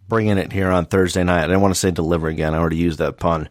[0.08, 1.44] bringing it here on Thursday night.
[1.44, 2.54] I didn't want to say deliver again.
[2.54, 3.48] I already used that pun.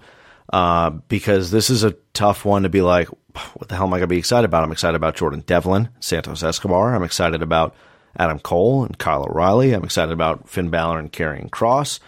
[0.51, 3.07] Uh, because this is a tough one to be like,
[3.55, 4.63] what the hell am I going to be excited about?
[4.63, 6.95] I'm excited about Jordan Devlin, Santos Escobar.
[6.95, 7.75] I'm excited about
[8.17, 9.73] Adam Cole and Kyle O'Reilly.
[9.73, 11.99] I'm excited about Finn Balor and Karrion Kross.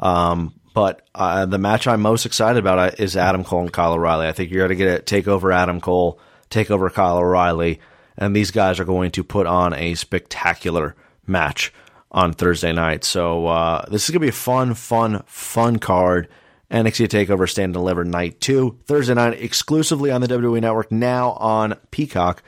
[0.00, 3.94] Um, but uh, the match I'm most excited about uh, is Adam Cole and Kyle
[3.94, 4.26] O'Reilly.
[4.26, 5.06] I think you're going to get it.
[5.06, 6.18] Take over Adam Cole,
[6.50, 7.80] take over Kyle O'Reilly,
[8.18, 10.96] and these guys are going to put on a spectacular
[11.26, 11.72] match
[12.14, 13.04] on Thursday night.
[13.04, 16.28] So uh, this is going to be a fun, fun, fun card.
[16.70, 21.32] NXT TakeOver Stand and Deliver Night 2, Thursday night, exclusively on the WWE Network, now
[21.32, 22.42] on Peacock,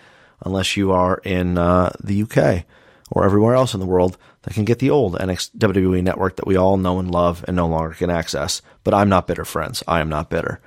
[0.44, 2.64] unless you are in uh, the UK
[3.10, 6.46] or everywhere else in the world that can get the old NXT WWE Network that
[6.46, 8.62] we all know and love and no longer can access.
[8.84, 9.82] But I'm not bitter, friends.
[9.86, 10.60] I am not bitter.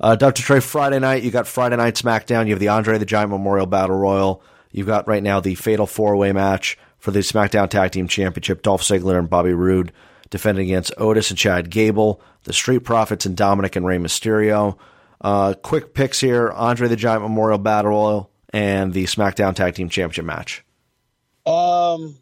[0.00, 0.42] Uh, Dr.
[0.42, 2.46] Trey, Friday night, you got Friday Night SmackDown.
[2.46, 4.42] You have the Andre the Giant Memorial Battle Royal.
[4.72, 8.62] You've got right now the Fatal Four Way match for the SmackDown Tag Team Championship.
[8.62, 9.92] Dolph Ziggler and Bobby Roode
[10.30, 14.78] defending against Otis and Chad Gable, the Street Profits and Dominic and Rey Mysterio.
[15.20, 19.90] Uh, quick picks here Andre the Giant Memorial Battle Royal and the SmackDown Tag Team
[19.90, 20.64] Championship match.
[21.44, 22.16] Um,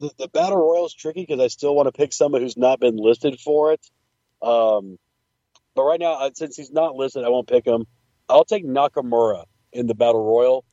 [0.00, 2.80] the, the battle royal is tricky because I still want to pick someone who's not
[2.80, 3.88] been listed for it.
[4.42, 4.98] Um,
[5.76, 7.86] but right now, uh, since he's not listed, I won't pick him.
[8.28, 10.64] I'll take Nakamura in the battle royal,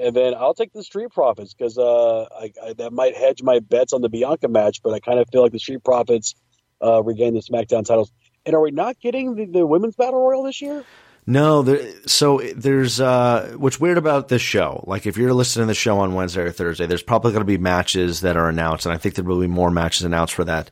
[0.00, 3.58] and then I'll take the Street Profits because uh, I, I, that might hedge my
[3.58, 4.82] bets on the Bianca match.
[4.82, 6.34] But I kind of feel like the Street Profits
[6.82, 8.12] uh, regain the SmackDown titles.
[8.46, 10.84] And are we not getting the, the women's battle royal this year?
[11.26, 14.82] No, there, so there's uh, what's weird about this show.
[14.86, 17.46] Like, if you're listening to the show on Wednesday or Thursday, there's probably going to
[17.46, 20.44] be matches that are announced, and I think there will be more matches announced for
[20.44, 20.70] that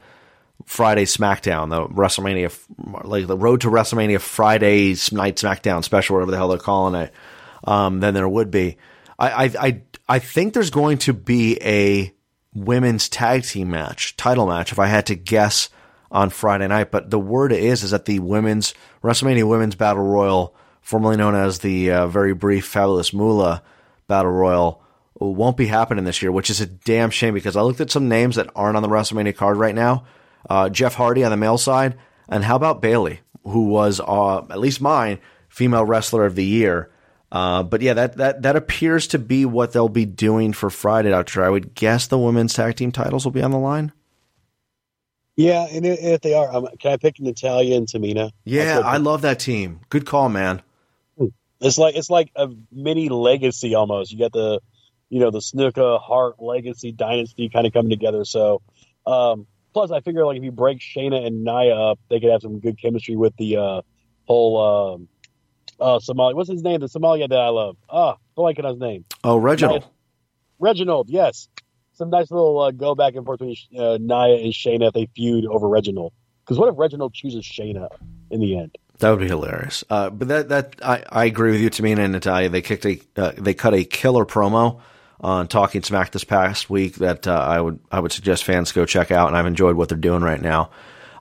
[0.64, 2.56] Friday SmackDown, the WrestleMania,
[3.04, 7.12] like the Road to WrestleMania Friday Night SmackDown special, whatever the hell they're calling it.
[7.64, 8.76] Um, than there would be.
[9.18, 12.12] I, I, I, think there's going to be a
[12.54, 15.70] women's tag team match, title match, if I had to guess
[16.10, 16.90] on Friday night.
[16.90, 21.60] But the word is is that the women's WrestleMania Women's Battle Royal, formerly known as
[21.60, 23.62] the uh, very brief Fabulous Moolah
[24.06, 24.82] Battle Royal,
[25.14, 28.08] won't be happening this year, which is a damn shame because I looked at some
[28.08, 30.04] names that aren't on the WrestleMania card right now.
[30.48, 31.96] Uh, Jeff Hardy on the male side,
[32.28, 36.90] and how about Bayley, who was uh, at least mine female wrestler of the year.
[37.32, 41.10] Uh, but yeah, that, that that appears to be what they'll be doing for Friday.
[41.10, 43.92] Doctor, I would guess the women's tag team titles will be on the line.
[45.36, 48.30] Yeah, and if they are, um, can I pick Natalya and Tamina?
[48.44, 49.80] Yeah, I love that team.
[49.90, 50.62] Good call, man.
[51.60, 54.12] It's like it's like a mini legacy almost.
[54.12, 54.60] You got the,
[55.10, 58.24] you know, the Snuka Hart legacy dynasty kind of coming together.
[58.24, 58.62] So,
[59.06, 62.42] um, plus I figure like if you break Shayna and Nia up, they could have
[62.42, 63.82] some good chemistry with the uh,
[64.26, 65.08] whole um,
[65.80, 66.34] uh, Somali.
[66.34, 66.80] What's his name?
[66.80, 67.76] The sommelier that I love.
[67.88, 69.04] Ah, blanking on his name.
[69.24, 69.84] Oh, Reginald.
[70.58, 71.08] Reginald.
[71.10, 71.48] Yes,
[71.94, 75.06] some nice little uh, go back and forth between uh, Nia and Shayna if they
[75.14, 76.12] feud over Reginald.
[76.44, 77.88] Because what if Reginald chooses Shayna
[78.30, 78.76] in the end?
[78.98, 79.84] That would be hilarious.
[79.90, 82.48] Uh, but that that I, I agree with you, Tamina and Natalya.
[82.48, 84.80] They kicked a uh, they cut a killer promo
[85.20, 88.86] on Talking Smack this past week that uh, I would I would suggest fans go
[88.86, 90.70] check out, and I've enjoyed what they're doing right now.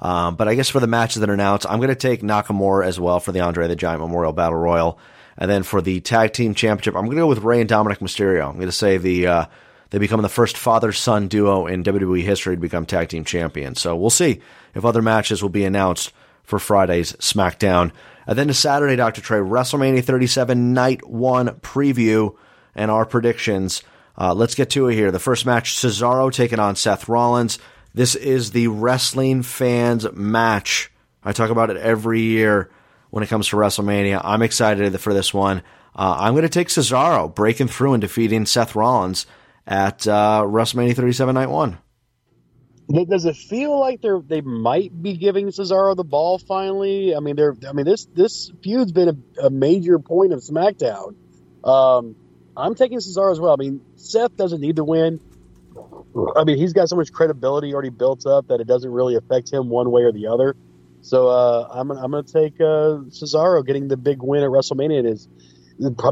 [0.02, 2.86] Um, but I guess for the matches that are announced, I'm going to take Nakamura
[2.86, 5.00] as well for the Andre the Giant Memorial Battle Royal,
[5.38, 8.00] and then for the Tag Team Championship, I'm going to go with Rey and Dominic
[8.00, 8.48] Mysterio.
[8.48, 9.46] I'm going to say the uh,
[9.89, 13.80] they become the first father son duo in WWE history to become tag team champions.
[13.80, 14.41] So we'll see
[14.74, 16.12] if other matches will be announced
[16.43, 17.91] for Friday's SmackDown.
[18.28, 19.22] And then to Saturday, Dr.
[19.22, 22.36] Trey, WrestleMania 37 Night 1 preview
[22.74, 23.84] and our predictions.
[24.18, 25.12] Uh, let's get to it here.
[25.12, 27.60] The first match Cesaro taking on Seth Rollins.
[27.96, 30.91] This is the wrestling fans match.
[31.24, 32.70] I talk about it every year
[33.10, 34.20] when it comes to WrestleMania.
[34.22, 35.60] I'm excited for this one.
[35.96, 39.26] Uh, I'm going to take Cesaro breaking through and defeating Seth Rollins
[39.66, 41.78] at uh, WrestleMania 37 Night 1.
[43.08, 47.16] Does it feel like they're they might be giving Cesaro the ball finally?
[47.16, 51.16] I mean, they're I mean this this feud's been a, a major point of SmackDown.
[51.64, 52.18] Um,
[52.58, 53.54] I'm taking Cesaro as well.
[53.54, 55.22] I mean, Seth doesn't need to win.
[56.36, 59.51] I mean, he's got so much credibility already built up that it doesn't really affect
[59.51, 60.55] him one way or the other.
[61.01, 64.99] So uh, I'm I'm going to take uh, Cesaro getting the big win at WrestleMania.
[64.99, 65.28] It is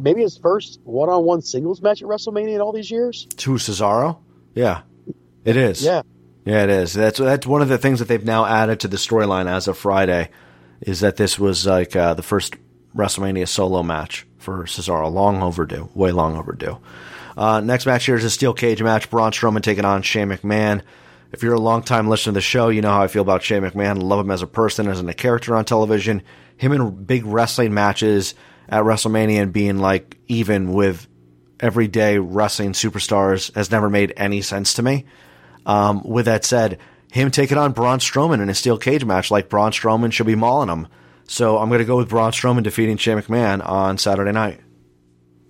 [0.01, 3.25] maybe his first one-on-one singles match at WrestleMania in all these years.
[3.37, 4.19] To Cesaro?
[4.53, 4.81] Yeah,
[5.45, 5.81] it is.
[5.81, 6.01] Yeah.
[6.45, 6.93] Yeah, it is.
[6.93, 9.77] That's that's one of the things that they've now added to the storyline as of
[9.77, 10.29] Friday,
[10.81, 12.55] is that this was like uh, the first
[12.95, 15.11] WrestleMania solo match for Cesaro.
[15.11, 16.77] Long overdue, way long overdue.
[17.35, 19.09] Uh, next match here is a steel cage match.
[19.09, 20.81] Braun Strowman taking on Shane McMahon.
[21.31, 23.63] If you're a longtime listener to the show, you know how I feel about Shane
[23.63, 24.01] McMahon.
[24.01, 26.21] Love him as a person, as a character on television.
[26.57, 28.35] Him in big wrestling matches
[28.69, 31.07] at WrestleMania and being like even with
[31.59, 35.05] everyday wrestling superstars has never made any sense to me.
[35.65, 36.77] Um, with that said,
[37.11, 40.35] him taking on Braun Strowman in a steel cage match, like Braun Strowman should be
[40.35, 40.87] mauling him.
[41.25, 44.59] So I'm going to go with Braun Strowman defeating Shane McMahon on Saturday night.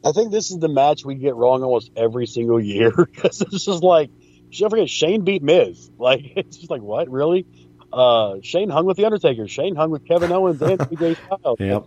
[0.06, 3.64] I think this is the match we get wrong almost every single year because it's
[3.66, 4.10] just like,
[4.52, 5.90] don't forget, Shane beat Miz.
[5.98, 7.46] Like, it's just like, what, really?
[7.92, 9.48] Uh, Shane hung with The Undertaker.
[9.48, 11.60] Shane hung with Kevin Owens and AJ Styles.
[11.60, 11.86] Yep.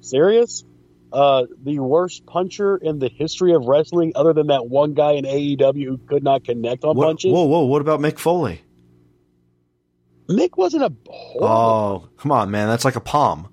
[0.00, 0.64] Serious?
[1.12, 5.24] Uh, the worst puncher in the history of wrestling, other than that one guy in
[5.24, 7.32] AEW who could not connect on What, punches.
[7.32, 7.64] whoa, whoa!
[7.64, 8.60] What about Mick Foley?
[10.28, 11.46] Mick wasn't a horrible.
[11.46, 12.66] Oh, come on, man.
[12.68, 13.48] That's like a palm.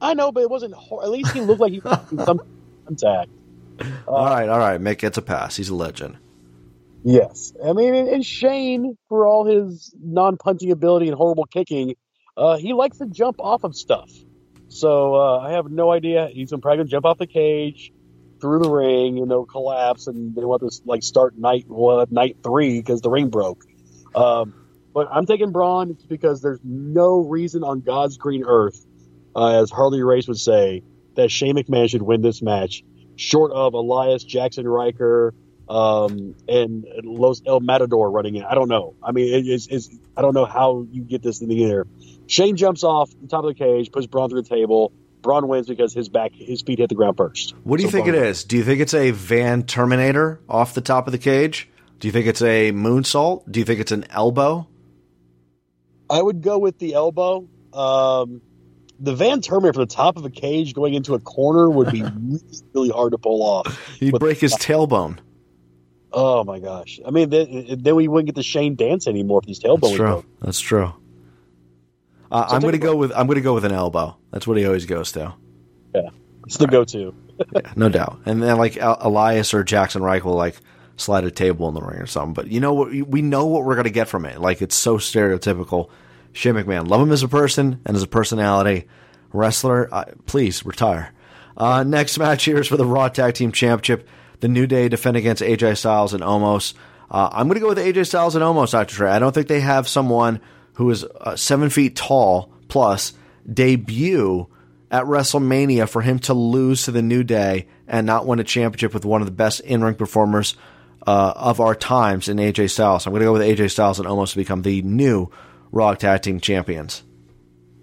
[0.00, 0.74] I know, but it wasn't.
[0.74, 2.40] Hor- At least he looked like he was some
[2.88, 3.30] contact.
[4.06, 4.80] all right, all right.
[4.80, 5.56] Mick gets a pass.
[5.56, 6.16] He's a legend.
[7.04, 11.94] Yes, I mean, and, Shane, for all his non-punching ability and horrible kicking,
[12.36, 14.10] uh, he likes to jump off of stuff.
[14.68, 16.28] So uh, I have no idea.
[16.30, 17.92] He's probably gonna jump off the cage
[18.40, 22.38] through the ring, and they'll collapse, and they want to like start night well, night
[22.42, 23.64] three because the ring broke.
[24.14, 24.54] Um,
[24.92, 28.84] but I'm taking Braun because there's no reason on God's green earth,
[29.34, 30.82] uh, as Harley Race would say,
[31.18, 32.84] that Shane McMahon should win this match,
[33.16, 35.34] short of Elias Jaxson Ryker
[35.68, 38.44] um, and Los El Matador running in.
[38.44, 38.94] I don't know.
[39.02, 41.86] I mean, it is, it's, I don't know how you get this in the air.
[42.28, 44.92] Shane jumps off the top of the cage, puts Braun through the table.
[45.20, 47.52] Braun wins because his back, his feet hit the ground first.
[47.64, 48.44] What do you So think Braun it is?
[48.44, 51.68] Do you think it's a Van Terminator off the top of the cage?
[51.98, 53.50] Do you think it's a moonsault?
[53.50, 54.68] Do you think it's an elbow?
[56.08, 57.48] I would go with the elbow.
[57.72, 58.40] Um,
[59.00, 62.02] the Van Terminator from the top of a cage going into a corner would be
[62.20, 62.40] really,
[62.74, 63.96] really hard to pull off.
[63.98, 65.18] He'd But- break his tailbone.
[66.10, 66.98] Oh my gosh!
[67.06, 69.94] I mean, then, then we wouldn't get the Shane dance anymore if these tailbone That's
[69.94, 70.24] true.
[70.40, 70.92] That's true.
[72.32, 74.16] Uh, So I'm going to go with I'm going to go with an elbow.
[74.30, 75.34] That's what he always goes to.
[75.94, 76.08] Yeah,
[76.46, 77.14] it's the go-to.
[77.54, 78.18] Yeah, no doubt.
[78.26, 80.56] And then like Elias or Jaxson Ryker will like
[80.96, 82.32] slide a table in the ring or something.
[82.34, 82.90] But you know what?
[82.92, 84.40] We know what we're going to get from it.
[84.40, 85.88] Like it's so stereotypical.
[86.32, 88.86] Shane McMahon, love him as a person and as a personality.
[89.32, 91.12] Wrestler, uh, please retire.
[91.56, 94.08] Uh, next match here is for the Raw Tag Team Championship.
[94.40, 96.74] The New Day defend against AJ Styles and Omos.
[97.10, 98.94] Uh, I'm going to go with AJ Styles and Omos, Dr.
[98.94, 99.10] Trey.
[99.10, 100.40] I don't think they have someone
[100.74, 103.12] who is uh, seven feet tall plus
[103.52, 104.46] debut
[104.90, 108.94] at WrestleMania for him to lose to the New Day and not win a championship
[108.94, 110.54] with one of the best in ring performers
[111.06, 113.06] uh, of our times in AJ Styles.
[113.06, 115.30] I'm going to go with AJ Styles and Omos to become the new
[115.72, 117.02] Raw Tag Team Champions.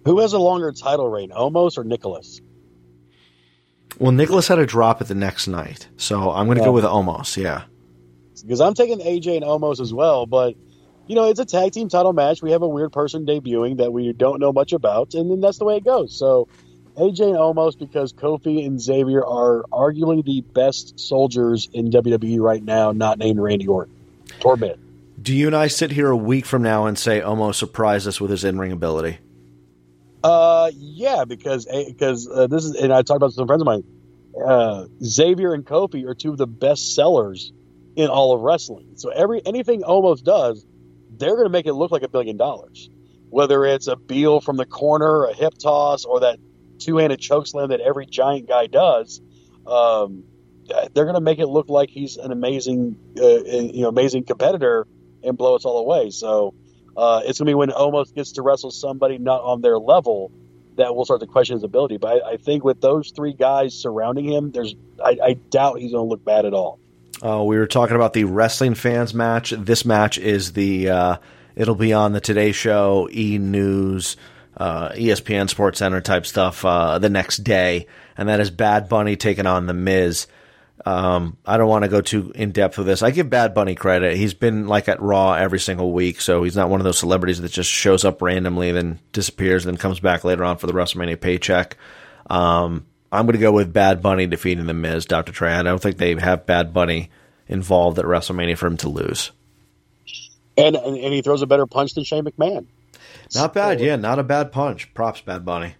[0.05, 2.39] Who has a longer title reign, Omos or Nicholas?
[3.99, 6.67] Well, Nicholas had a drop at the next night, so I'm going to Yeah.
[6.67, 7.37] go with Omos.
[7.41, 7.63] Yeah.
[8.41, 10.55] Because I'm taking AJ and Omos as well, but
[11.07, 12.41] you know it's a tag team title match.
[12.41, 15.57] We have a weird person debuting that we don't know much about, and then that's
[15.57, 16.17] the way it goes.
[16.17, 16.47] So
[16.97, 22.63] AJ and Omos because Kofi and Xavier are arguably the best soldiers in WWE right
[22.63, 23.93] now, not named Randy Orton.
[24.41, 24.77] Torbett.
[25.21, 28.19] Do you and I sit here a week from now and say Omos surprised us
[28.19, 29.19] with his in ring ability?
[30.23, 33.83] Uh, yeah, because because uh, this is, and I talked about some friends of mine.
[34.45, 37.53] Uh, Xavier and Kofi are two of the best sellers
[37.95, 38.93] in all of wrestling.
[38.95, 40.65] So every anything Omos does,
[41.11, 42.89] they're going to make it look like a billion dollars.
[43.29, 46.39] Whether it's a Beal from the corner, a hip toss, or that
[46.79, 49.21] two-handed chokeslam that every giant guy does,
[49.65, 50.23] um,
[50.93, 54.87] they're going to make it look like he's an amazing, uh, you know, amazing competitor
[55.25, 56.09] and blow us all away.
[56.09, 56.53] So
[56.95, 60.31] uh, it's going to be when Omos gets to wrestle somebody not on their level
[60.77, 61.97] that will start to question his ability.
[61.97, 65.91] But I, I think with those three guys surrounding him, there's I, I doubt he's
[65.91, 66.79] going to look bad at all.
[67.21, 69.51] Uh, we were talking about the wrestling fans match.
[69.51, 71.17] This match is the uh,
[71.55, 74.17] it'll be on the Today Show, E News,
[74.57, 79.15] uh, ESPN Sports Center type stuff uh, the next day, and that is Bad Bunny
[79.15, 80.27] taking on the Miz.
[80.85, 83.01] Um, I don't want to go too in depth with this.
[83.01, 84.17] I give Bad Bunny credit.
[84.17, 87.41] He's been like at Raw every single week, so he's not one of those celebrities
[87.41, 90.73] that just shows up randomly, then disappears, and then comes back later on for the
[90.73, 91.77] WrestleMania paycheck.
[92.29, 95.31] Um, I'm going to go with Bad Bunny defeating the Miz, Dr.
[95.31, 95.53] Trey.
[95.53, 97.09] I don't think they have Bad Bunny
[97.47, 99.31] involved at WrestleMania for him to lose.
[100.57, 102.65] And, and and he throws a better punch than Shane McMahon.
[103.33, 104.93] Not bad, So, yeah, not a bad punch.
[104.93, 105.75] Props, Bad Bunny.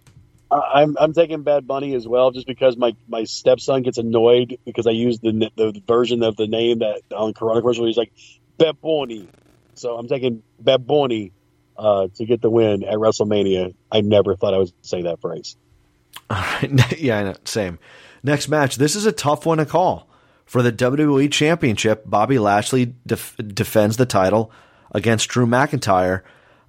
[0.50, 4.86] I'm I'm taking Bad Bunny as well, just because my, my stepson gets annoyed because
[4.86, 7.86] I use the the version of the name that on Corona commercial.
[7.86, 8.12] He's like
[8.56, 9.28] Bad Bunny,
[9.74, 11.32] so I'm taking Bad Bunny
[11.76, 13.74] uh, to get the win at WrestleMania.
[13.90, 15.56] I never thought I would say that phrase.
[16.30, 16.98] All right.
[16.98, 17.34] yeah.
[17.44, 17.78] Same.
[18.22, 18.76] Next match.
[18.76, 20.08] This is a tough one to call.
[20.44, 24.52] For the WWE Championship, Bobby Lashley def- defends the title
[24.92, 26.22] against Drew McIntyre.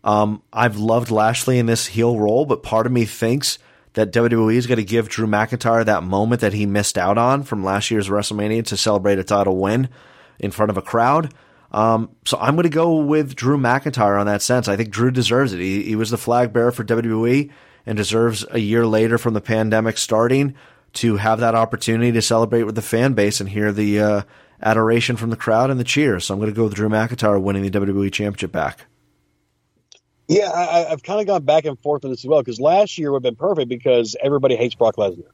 [0.04, 3.60] Um, I've loved Lashley in this heel role, but part of me thinks
[3.98, 7.42] that WWE is going to give Drew McIntyre that moment that he missed out on
[7.42, 9.90] from last year's WrestleMania to celebrate a title win
[10.38, 11.34] in front of a crowd.
[11.72, 14.68] Um, so I'm going to go with Drew McIntyre on that sense.
[14.68, 15.60] I think Drew deserves it.
[15.60, 17.50] He, he was the flag bearer for WWE
[17.88, 20.54] and deserves a year later from the pandemic starting
[20.94, 24.22] to have that opportunity to celebrate with the fan base and hear the uh,
[24.62, 26.26] adoration from the crowd and the cheers.
[26.26, 28.86] So I'm going to go with Drew McIntyre winning the WWE Championship back.
[30.28, 32.98] Yeah, I, I've kind of gone back and forth with this as well because last
[32.98, 35.30] year would have been perfect because everybody hates Brock Lesnar.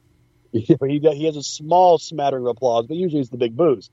[0.51, 3.89] He he has a small smattering of applause, but usually it's the big boos.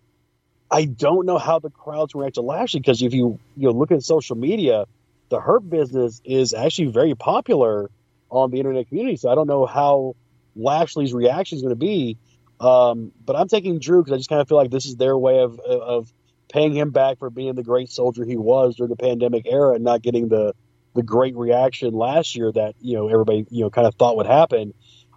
[0.70, 3.90] I don't know how the crowds react to Lashley because if you you know look
[3.92, 4.84] at social media,
[5.30, 7.90] the Hurt business is actually very popular
[8.28, 9.16] on the internet community.
[9.16, 10.16] So I don't know how
[10.55, 12.18] Lashley's reaction is going to be.
[12.61, 15.16] Um, but I'm taking Drew because I just kind of feel like this is their
[15.16, 16.12] way of of
[16.53, 19.84] paying him back for being the great soldier he was during the pandemic era and
[19.84, 20.53] not getting the
[20.95, 24.26] the great reaction last year that you know everybody you know kind of thought would
[24.26, 24.74] happen.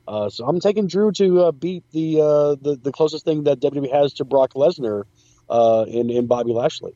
[0.08, 3.60] Uh, so I'm taking Drew to uh, beat the, uh, the the closest thing that
[3.60, 5.04] WWE has to Brock Lesnar
[5.50, 6.94] uh, in in Bobby Lashley.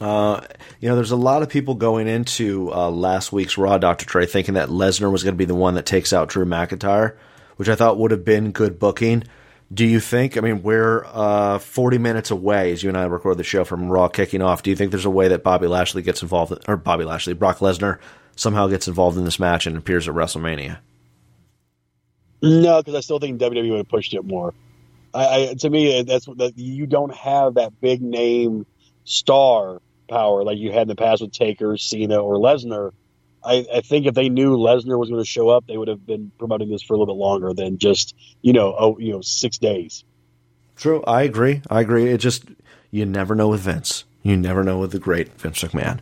[0.00, 0.40] Uh,
[0.80, 4.06] you know, there's a lot of people going into uh, last week's Raw, Dr.
[4.06, 7.16] Trey, thinking that Lesnar was going to be the one that takes out Drew McIntyre,
[7.56, 9.24] which I thought would have been good booking.
[9.72, 10.36] Do you think?
[10.36, 13.88] I mean, we're uh, 40 minutes away as you and I record the show from
[13.88, 14.62] Raw kicking off.
[14.62, 17.58] Do you think there's a way that Bobby Lashley gets involved, or Bobby Lashley, Brock
[17.58, 17.98] Lesnar
[18.36, 20.78] somehow gets involved in this match and appears at WrestleMania?
[22.42, 24.52] No, because I still think WWE would have pushed it more.
[25.14, 28.66] I, I to me, that's that you don't have that big name
[29.04, 32.92] star power like you had in the past with Taker, Cena, or Lesnar.
[33.44, 36.06] I, I think if they knew Lesnar was going to show up, they would have
[36.06, 39.20] been promoting this for a little bit longer than just you know oh you know
[39.20, 40.04] six days.
[40.76, 41.62] True, I agree.
[41.68, 42.08] I agree.
[42.08, 42.44] It just
[42.90, 44.04] you never know with Vince.
[44.22, 46.00] You never know with the great Vince McMahon.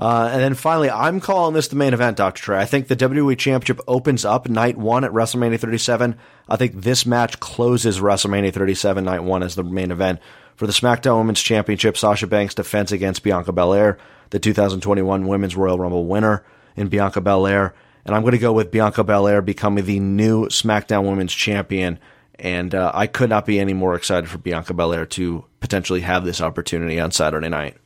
[0.00, 2.42] Uh, and then finally, I'm calling this the main event, Dr.
[2.42, 2.58] Trey.
[2.58, 6.16] I think the WWE Championship opens up night one at WrestleMania 37.
[6.48, 10.18] I think this match closes WrestleMania 37 night one as the main event.
[10.56, 13.98] For the SmackDown Women's Championship, Sasha Banks defense against Bianca Belair,
[14.30, 16.44] the 2021 Women's Royal Rumble winner
[16.76, 17.74] in Bianca Belair.
[18.04, 21.98] And I'm going to go with Bianca Belair becoming the new SmackDown Women's Champion.
[22.34, 26.24] And uh, I could not be any more excited for Bianca Belair to potentially have
[26.24, 27.76] this opportunity on Saturday night.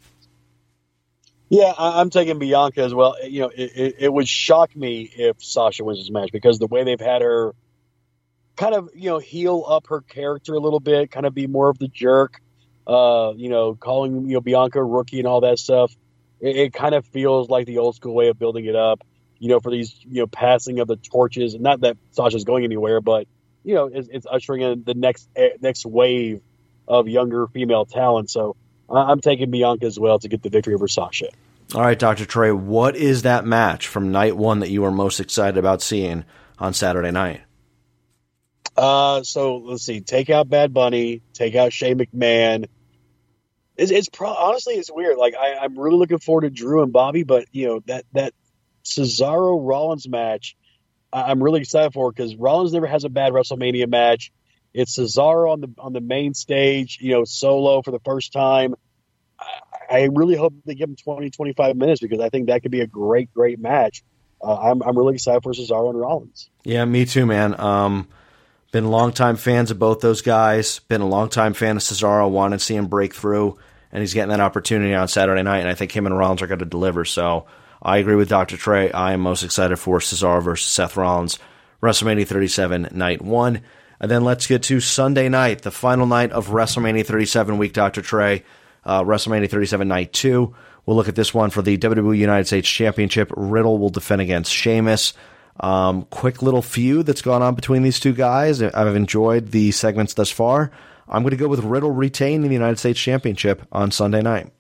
[1.49, 3.17] Yeah, I'm taking Bianca as well.
[3.25, 6.67] You know, it, it, it would shock me if Sasha wins this match because the
[6.67, 7.55] way they've had her
[8.57, 11.69] kind of, you know, heal up her character a little bit, kind of be more
[11.69, 12.41] of the jerk,
[12.87, 15.95] uh, you know, calling, you know, Bianca rookie and all that stuff.
[16.41, 19.03] It, it kind of feels like the old school way of building it up,
[19.39, 21.55] you know, for these, you know, passing of the torches.
[21.55, 23.27] And not that Sasha's going anywhere, but,
[23.65, 26.41] you know, it's, it's ushering in the next, eh, next wave
[26.89, 28.31] of younger female talent.
[28.31, 28.57] So,
[28.89, 31.27] I'm taking Bianca as well to get the victory over Sasha.
[31.75, 32.25] All right, Dr.
[32.25, 36.25] Trey, what is that match from night one that you are most excited about seeing
[36.59, 37.41] on Saturday night?
[38.77, 40.01] Uh, so let's see.
[40.01, 41.23] Take out Bad Bunny.
[41.33, 42.69] Take out Shane McMahon.
[43.77, 45.19] It's, it's pro- honestly it's weird.
[45.19, 48.33] Like I, I'm really looking forward to Drew and Bobby, but you know that that
[48.85, 50.57] Cesaro Rollins match,
[51.13, 54.33] I, I'm really excited for because Rollins never has a bad WrestleMania match.
[54.73, 58.75] It's Cesaro on the on the main stage, you know, solo for the first time.
[59.39, 62.71] I, I really hope they give him 20, 25 minutes because I think that could
[62.71, 64.03] be a great, great match.
[64.43, 66.51] Uh, I'm I'm really excited for Cesaro and Rollins.
[66.65, 67.59] Yeah, me too, man.
[67.59, 68.09] Um,
[68.73, 70.81] been longtime fans of both those guys.
[70.81, 72.31] Been a longtime fan of Cesaro.
[72.31, 73.57] Wanted to see him break through,
[73.97, 75.61] and he's getting that opportunity on Saturday night.
[75.61, 77.07] And I think him and Rollins are going to deliver.
[77.07, 77.47] So
[77.81, 78.59] I agree with Dr.
[78.59, 78.93] Trey.
[78.93, 81.39] I am most excited for Cesaro versus Seth Rollins,
[81.83, 83.63] WrestleMania 37, night one.
[83.99, 88.03] And then let's get to Sunday night, the final night of WrestleMania 37 week, Dr.
[88.03, 88.45] Trey.
[88.85, 90.55] Uh, WrestleMania 37, night two.
[90.85, 93.33] We'll look at this one for the WWE United States Championship.
[93.35, 95.15] Riddle will defend against Sheamus.
[95.59, 98.61] Um, quick little feud that's gone on between these two guys.
[98.61, 100.71] I've enjoyed the segments thus far.
[101.09, 104.53] I'm going to go with Riddle retaining the United States Championship on Sunday night.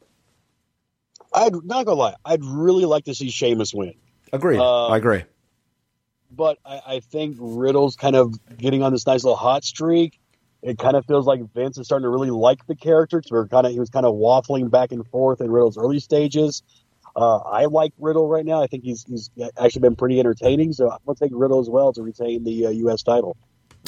[1.32, 3.94] I'd not gonna lie, I'd really like to see Sheamus win.
[4.32, 4.58] Agreed.
[4.58, 5.24] Uh, I agree.
[6.30, 10.18] but I, I think Riddle's kind of getting on this nice little hot streak.
[10.62, 13.22] It kind of feels like Vince is starting to really like the character.
[13.24, 16.00] So we're kind of he was kind of waffling back and forth in Riddle's early
[16.00, 16.62] stages.
[17.14, 18.62] Uh, I like Riddle right now.
[18.62, 20.72] I think he's he's actually been pretty entertaining.
[20.72, 23.02] So I'm gonna take Riddle as well to retain the uh, U.S.
[23.02, 23.36] title.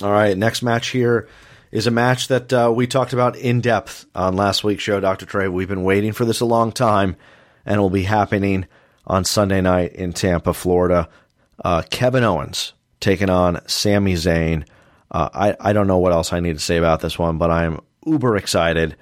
[0.02, 1.28] All right, next match here
[1.70, 5.26] is a match that uh, we talked about in depth on last week's show, Dr.
[5.26, 5.48] Trey.
[5.48, 7.16] We've been waiting for this a long time,
[7.66, 8.66] and will be happening
[9.06, 11.08] on Sunday night in Tampa, Florida.
[11.64, 14.66] Uh, Kevin Owens taking on Sami Zayn.
[15.10, 17.50] Uh, I, I don't know what else I need to say about this one, but
[17.50, 18.96] I'm uber excited.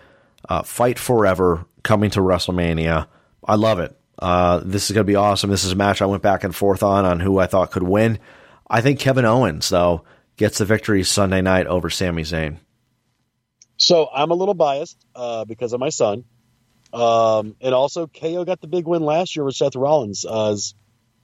[0.49, 3.07] Uh, Fight Forever coming to WrestleMania.
[3.45, 3.97] I love it.
[4.19, 5.51] Uh, this is going to be awesome.
[5.51, 7.83] This is a match I went back and forth on on who I thought could
[7.83, 8.19] win.
[8.69, 10.05] I think Kevin Owens, though,
[10.37, 12.59] gets the victory Sunday night over Sami Zayn.
[13.77, 16.25] So I'm a little biased uh, because of my son,
[16.93, 20.25] um, and also KO got the big win last year with Seth Rollins.
[20.25, 20.75] Uh, as-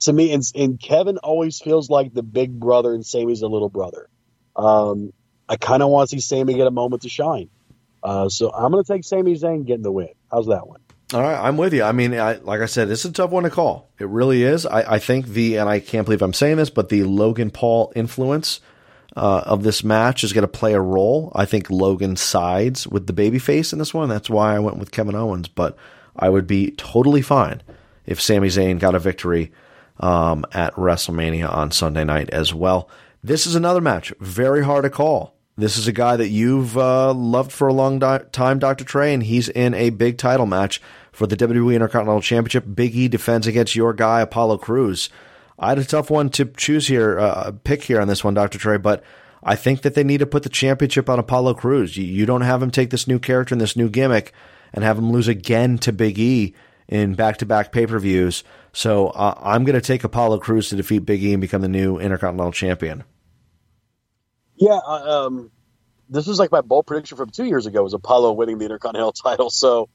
[0.00, 3.68] to me, and, and Kevin always feels like the big brother, and Sami's the little
[3.68, 4.08] brother.
[4.56, 5.12] Um,
[5.48, 7.50] I kind of want to see Sami get a moment to shine.
[8.02, 10.08] Uh, so I'm going to take Sami Zayn getting the win.
[10.30, 10.80] How's that one?
[11.14, 11.84] All right, I'm with you.
[11.84, 13.90] I mean, I, like I said, this is a tough one to call.
[13.98, 14.66] It really is.
[14.66, 17.92] I, I think the, and I can't believe I'm saying this, but the Logan Paul
[17.94, 18.60] influence
[19.16, 21.32] uh, of this match is going to play a role.
[21.34, 24.08] I think Logan sides with the babyface in this one.
[24.08, 25.76] That's why I went with Kevin Owens, but
[26.16, 27.62] I would be totally fine
[28.06, 29.52] if Sami Zayn got a victory
[30.00, 32.88] um, at WrestleMania on Sunday night as well.
[33.22, 35.34] This is another match, very hard to call.
[35.56, 38.84] This is a guy that you've uh, loved for a long di- time, Dr.
[38.84, 40.80] Trey, and he's in a big title match
[41.12, 42.64] for the WWE Intercontinental Championship.
[42.74, 45.10] Big E defends against your guy, Apollo Crews.
[45.62, 48.58] I had a tough one to choose here, uh, pick here on this one, Dr.
[48.58, 49.04] Trey, but
[49.44, 51.96] I think that they need to put the championship on Apollo Crews.
[51.96, 54.32] You, you don't have him take this new character and this new gimmick
[54.72, 56.54] and have him lose again to Big E
[56.88, 58.42] in back to back pay per views.
[58.72, 61.68] So uh, I'm going to take Apollo Crews to defeat Big E and become the
[61.68, 63.04] new Intercontinental Champion.
[64.56, 65.52] Yeah, um,
[66.08, 69.12] this was like my bold prediction from two years ago was Apollo winning the Intercontinental
[69.24, 69.48] title.
[69.48, 69.88] So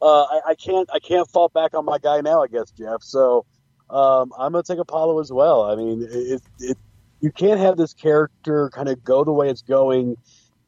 [0.00, 3.02] uh, I, I, can't I can't fall back on my guy now, I guess, Jeff.
[3.02, 3.44] So
[3.90, 5.62] um, I'm gonna take Apollo as well.
[5.62, 6.78] I mean, it, it,
[7.20, 10.16] you can't have this character kind of go the way it's going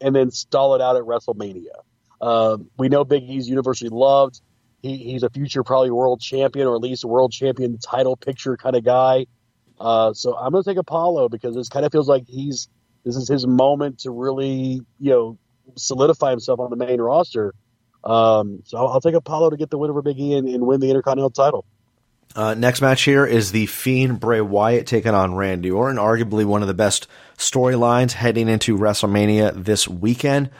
[0.01, 1.77] and then stall it out at WrestleMania.
[2.21, 4.41] Uh, we know Big E's universally loved.
[4.83, 8.57] He, he's a future probably world champion or at least a world champion title picture
[8.57, 9.27] kind of guy.
[9.81, 12.69] Uh, so I'm gonna take Apollo because this kind of feels like he's
[13.05, 15.39] this is his moment to really, you know,
[15.77, 17.55] solidify himself on the main roster.
[18.05, 20.67] Um, so I'll, I'll, take Apollo to get the win over Big E and, and
[20.67, 21.65] win the Intercontinental title.
[22.35, 26.63] Uh, next match here is the Fiend Bray Wyatt taking on Randy Orton, arguably one
[26.63, 27.07] of the best
[27.37, 30.51] storylines heading into WrestleMania this weekend.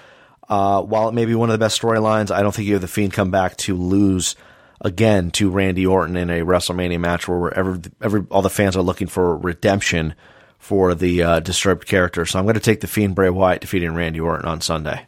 [0.49, 2.83] Uh, while it may be one of the best storylines, I don't think you have
[2.83, 4.37] the Fiend come back to lose
[4.83, 8.83] again to Randy Orton in a WrestleMania match where every, every all the fans are
[8.83, 10.15] looking for redemption
[10.59, 12.27] for the uh, disturbed character.
[12.27, 15.07] So I'm going to take the Fiend Bray Wyatt defeating Randy Orton on Sunday.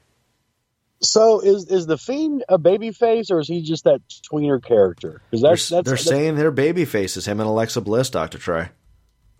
[1.01, 5.21] So is is the Fiend a baby face or is he just that tweener character?
[5.31, 7.27] Because that's, they're, that's, they're that's, saying they're baby faces.
[7.27, 8.71] Him and Alexa Bliss, Doctor Trey.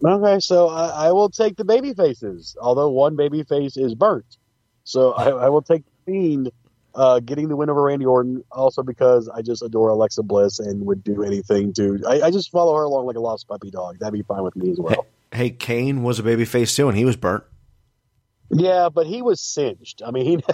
[0.05, 2.57] Okay, so I, I, will take the baby faces.
[2.61, 4.37] Although one baby face is burnt,
[4.83, 6.51] so I, I will take the Fiend
[6.95, 8.45] uh, getting the win over Randy Orton.
[8.53, 12.01] Also because I just adore Alexa Bliss and would do anything to.
[12.07, 13.99] I, I just follow her along like a lost puppy dog.
[13.99, 15.07] That'd be fine with me as well.
[15.33, 17.45] Hey, hey Kane was a baby face too, and he was burnt.
[18.55, 20.03] Yeah, but he was singed.
[20.05, 20.45] I mean, he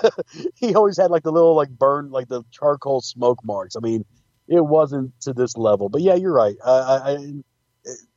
[0.55, 3.76] he always had like the little like burn like the charcoal smoke marks.
[3.76, 4.05] I mean,
[4.48, 5.88] it wasn't to this level.
[5.88, 6.57] But yeah, you're right.
[6.64, 7.18] I I,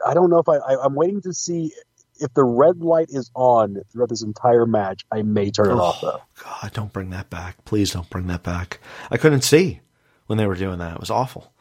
[0.05, 1.73] I don't know if I, I am waiting to see
[2.19, 5.05] if the red light is on throughout this entire match.
[5.11, 6.21] I may turn it oh, off though.
[6.43, 7.63] God, don't bring that back.
[7.65, 8.79] Please don't bring that back.
[9.11, 9.81] I couldn't see
[10.27, 10.95] when they were doing that.
[10.95, 11.53] It was awful.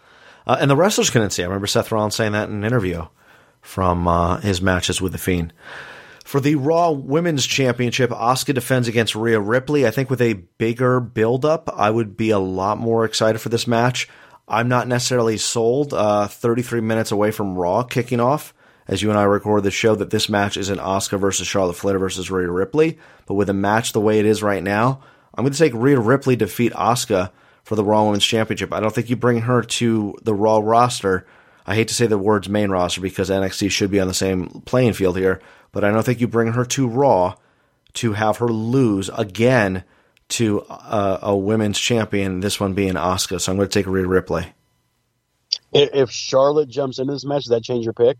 [0.47, 1.43] Uh, and the wrestlers couldn't see.
[1.43, 3.07] I remember Seth Rollins saying that in an interview
[3.61, 5.53] from uh, his matches with the Fiend.
[6.25, 9.87] For the Raw Women's Championship, Asuka defends against Rhea Ripley.
[9.87, 13.67] I think with a bigger build-up, I would be a lot more excited for this
[13.67, 14.09] match.
[14.49, 15.93] I'm not necessarily sold.
[15.95, 18.55] Uh, 33 minutes away from Raw kicking off,
[18.87, 21.99] as you and I record the show, that this match isn't Asuka versus Charlotte Flair
[21.99, 22.99] versus Rhea Ripley.
[23.27, 25.01] But with a match the way it is right now,
[25.35, 27.31] I'm going to take Rhea Ripley defeat Asuka
[27.65, 28.73] for the Raw Women's Championship.
[28.73, 31.27] I don't think you bring her to the Raw roster.
[31.65, 34.49] I hate to say the words main roster because NXT should be on the same
[34.65, 35.41] playing field here,
[35.73, 37.35] but I don't think you bring her to Raw
[37.95, 39.85] to have her lose again
[40.29, 43.41] to a, a women's champion, this one being Asuka.
[43.41, 44.47] So I'm going to take Rhea Ripley.
[45.73, 48.17] If Charlotte jumps into this match, does that change your pick?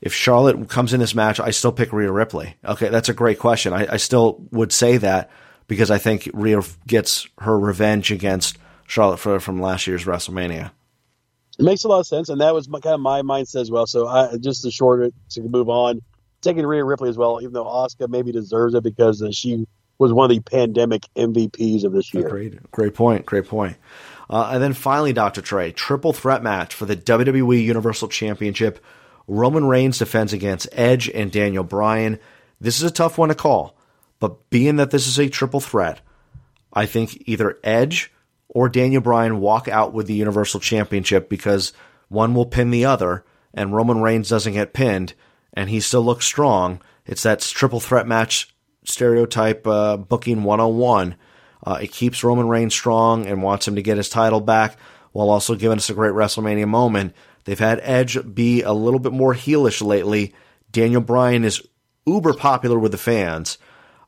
[0.00, 2.56] If Charlotte comes in this match, I still pick Rhea Ripley.
[2.64, 3.74] Okay, that's a great question.
[3.74, 5.30] I, I still would say that
[5.66, 8.56] because I think Rhea gets her revenge against
[8.86, 10.70] Charlotte Flair from last year's WrestleMania.
[11.58, 13.70] It makes a lot of sense, and that was my, kind of my mindset as
[13.70, 13.86] well.
[13.86, 16.00] So I just to short it to move on,
[16.40, 19.66] taking Rhea Ripley as well, even though Asuka maybe deserves it because uh, she
[19.98, 22.28] was one of the pandemic MVPs of this year.
[22.28, 23.26] Great, great point.
[23.26, 23.76] Great point.
[24.30, 25.42] Uh, and then finally, Dr.
[25.42, 28.82] Trey, triple threat match for the WWE Universal Championship.
[29.26, 32.18] Roman Reigns defends against Edge and Daniel Bryan.
[32.60, 33.76] This is a tough one to call,
[34.18, 36.00] but being that this is a triple threat,
[36.72, 38.12] I think either Edge
[38.48, 41.72] or Daniel Bryan walk out with the Universal Championship because
[42.08, 45.14] one will pin the other, and Roman Reigns doesn't get pinned,
[45.54, 46.80] and he still looks strong.
[47.06, 51.16] It's that triple threat match stereotype uh, booking 101.
[51.64, 54.76] Uh, it keeps Roman Reigns strong and wants him to get his title back
[55.12, 57.14] while also giving us a great WrestleMania moment.
[57.44, 60.34] They've had Edge be a little bit more heelish lately.
[60.70, 61.62] Daniel Bryan is
[62.06, 63.58] uber popular with the fans.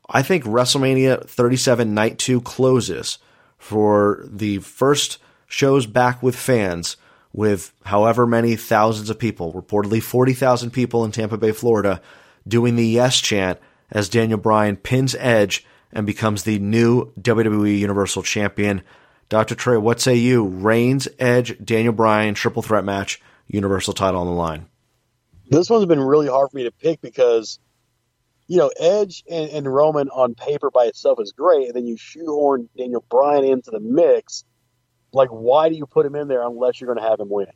[0.09, 3.19] I think WrestleMania 37 Night 2 closes
[3.57, 6.97] for the first shows back with fans
[7.33, 12.01] with however many thousands of people, reportedly 40,000 people in Tampa Bay, Florida,
[12.47, 13.59] doing the yes chant
[13.91, 18.83] as Daniel Bryan pins Edge and becomes the new WWE Universal Champion.
[19.29, 19.55] Dr.
[19.55, 20.45] Trey, what say you?
[20.45, 24.67] Reigns, Edge, Daniel Bryan, triple threat match, Universal title on the line.
[25.49, 27.59] This one's been really hard for me to pick because,
[28.47, 31.97] you know, Edge and, and Roman on paper by itself is great, and then you
[31.97, 34.45] shoehorn Daniel Bryan into the mix.
[35.13, 37.47] Like, why do you put him in there unless you're going to have him win?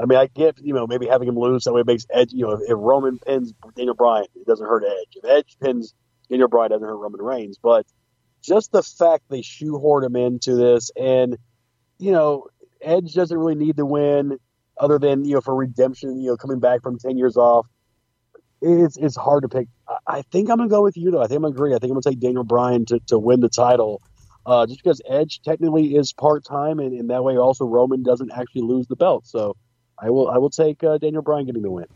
[0.00, 2.32] I mean, I get you know maybe having him lose that way makes Edge.
[2.32, 5.16] You know, if, Roman pins Daniel Bryan, it doesn't hurt Edge.
[5.16, 5.94] If Edge pins
[6.28, 7.58] Daniel Bryan, it doesn't hurt Roman Reigns.
[7.62, 7.86] But
[8.42, 11.36] just the fact they shoehorn him into this, and
[11.98, 12.48] you know,
[12.82, 14.38] Edge doesn't really need to win,
[14.78, 16.20] other than you know for redemption.
[16.20, 17.66] You know, coming back from ten years off,
[18.60, 19.68] it's it's hard to pick.
[19.88, 21.22] I, I think I'm gonna go with you though.
[21.22, 21.74] I think I'm gonna agree.
[21.74, 24.02] I think I'm gonna take Daniel Bryan to to win the title.
[24.46, 28.30] Uh, just because Edge technically is part time, and, and that way also Roman doesn't
[28.30, 29.26] actually lose the belt.
[29.26, 29.56] So
[29.98, 31.86] I will I will take uh, Daniel Bryan getting the win.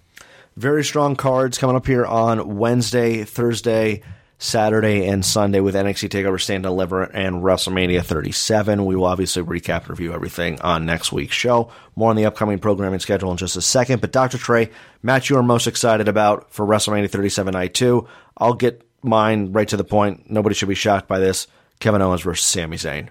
[0.57, 4.03] Very strong cards coming up here on Wednesday, Thursday,
[4.39, 8.85] Saturday, and Sunday with NXT TakeOver Stand and Deliver and WrestleMania 37.
[8.85, 11.71] We will obviously recap and review everything on next week's show.
[11.95, 14.01] More on the upcoming programming schedule in just a second.
[14.01, 14.39] But Dr.
[14.39, 14.71] Trey,
[15.05, 18.09] match you are most excited about for WrestleMania 37 Night 2.
[18.37, 20.29] I'll get mine right to the point.
[20.31, 21.47] Nobody should be shocked by this.
[21.81, 23.09] Kevin Owens versus Sami Zayn.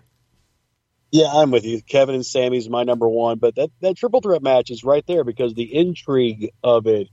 [1.12, 1.82] Yeah, I'm with you.
[1.82, 5.24] Kevin and Sami's my number one, but that, that triple threat match is right there
[5.24, 7.08] because the intrigue of it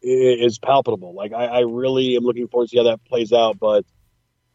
[0.00, 1.14] is palpable.
[1.14, 3.58] Like I, I really am looking forward to see how that plays out.
[3.58, 3.84] But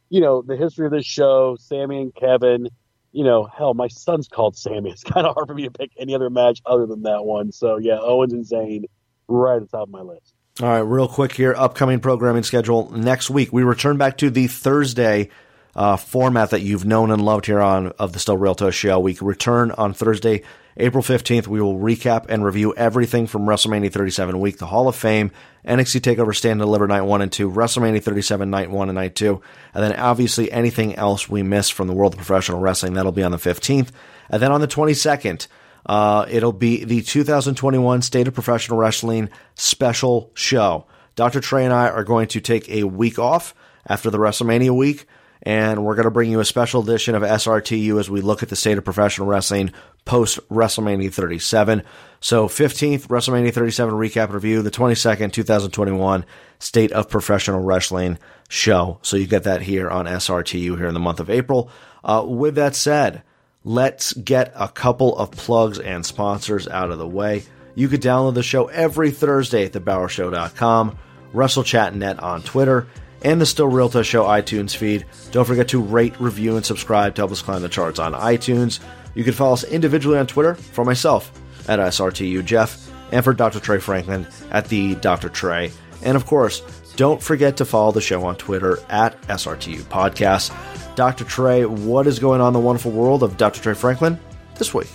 [0.09, 2.69] you know, the history of this show, Sami and Kevin.
[3.13, 4.89] You know, hell, my son's called Sammy.
[4.91, 7.51] It's kind of hard for me to pick any other match other than that one.
[7.51, 8.83] So yeah, Owens and Zayn
[9.27, 10.33] right at the top of my list.
[10.61, 13.53] All right, real quick here, upcoming programming schedule next week.
[13.53, 15.29] We return back to the Thursday
[15.77, 18.73] uh, format that you've known and loved here on of the Still Real to Us
[18.73, 18.99] show.
[18.99, 20.41] We return on Thursday,
[20.75, 21.47] April 15th.
[21.47, 25.31] We will recap and review everything from WrestleMania 37 week, the Hall of Fame,
[25.65, 29.15] NXT TakeOver Stand and Deliver Night 1 and 2, WrestleMania 37 Night 1 and Night
[29.15, 29.39] 2,
[29.75, 32.95] and then obviously anything else we miss from the world of professional wrestling.
[32.95, 33.89] That'll be on the 15th.
[34.31, 35.47] And then on the 22nd,
[35.85, 40.87] uh, it'll be the 2021 State of Professional Wrestling special show.
[41.15, 41.39] Dr.
[41.39, 43.53] Trey and I are going to take a week off
[43.87, 45.05] after the WrestleMania week,
[45.43, 48.49] and we're going to bring you a special edition of SRTU as we look at
[48.49, 49.71] the state of professional wrestling
[50.05, 51.83] post WrestleMania 37.
[52.19, 56.25] So, 15th, WrestleMania 37 recap review, the 22nd, 2021
[56.59, 58.17] State of Professional Wrestling
[58.49, 58.99] show.
[59.03, 61.69] So, you get that here on SRTU here in the month of April.
[62.03, 63.21] Uh, with that said,
[63.63, 67.43] let's get a couple of plugs and sponsors out of the way.
[67.75, 70.97] You could download the show every Thursday at thebowershow.com,
[71.33, 72.87] WrestleChatNet on Twitter,
[73.23, 75.05] and the Still Real to Us Show iTunes feed.
[75.31, 78.79] Don't forget to rate, review, and subscribe to help us climb the charts on iTunes.
[79.15, 81.31] You can follow us individually on Twitter for myself
[81.67, 83.59] at SRTU Jeff and for Dr.
[83.59, 85.29] Trey Franklin at the Dr.
[85.29, 85.71] Trey.
[86.03, 86.61] And of course,
[86.95, 90.53] don't forget to follow the show on Twitter at SRTU Podcast.
[90.95, 91.23] Dr.
[91.25, 93.61] Trey, what is going on in the wonderful world of Dr.
[93.61, 94.19] Trey Franklin
[94.55, 94.89] this week?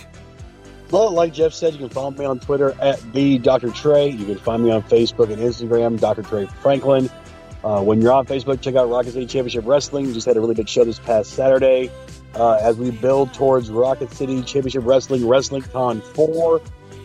[0.91, 3.71] Well, like Jeff said, you can follow me on Twitter at the Dr.
[3.71, 4.09] Trey.
[4.09, 6.21] You can find me on Facebook and Instagram, Dr.
[6.23, 7.09] Trey Franklin.
[7.63, 10.07] Uh, when you're on Facebook, check out Rocket City Championship Wrestling.
[10.07, 11.89] We just had a really big show this past Saturday
[12.35, 16.61] uh, as we build towards Rocket City Championship Wrestling Wrestling Con 4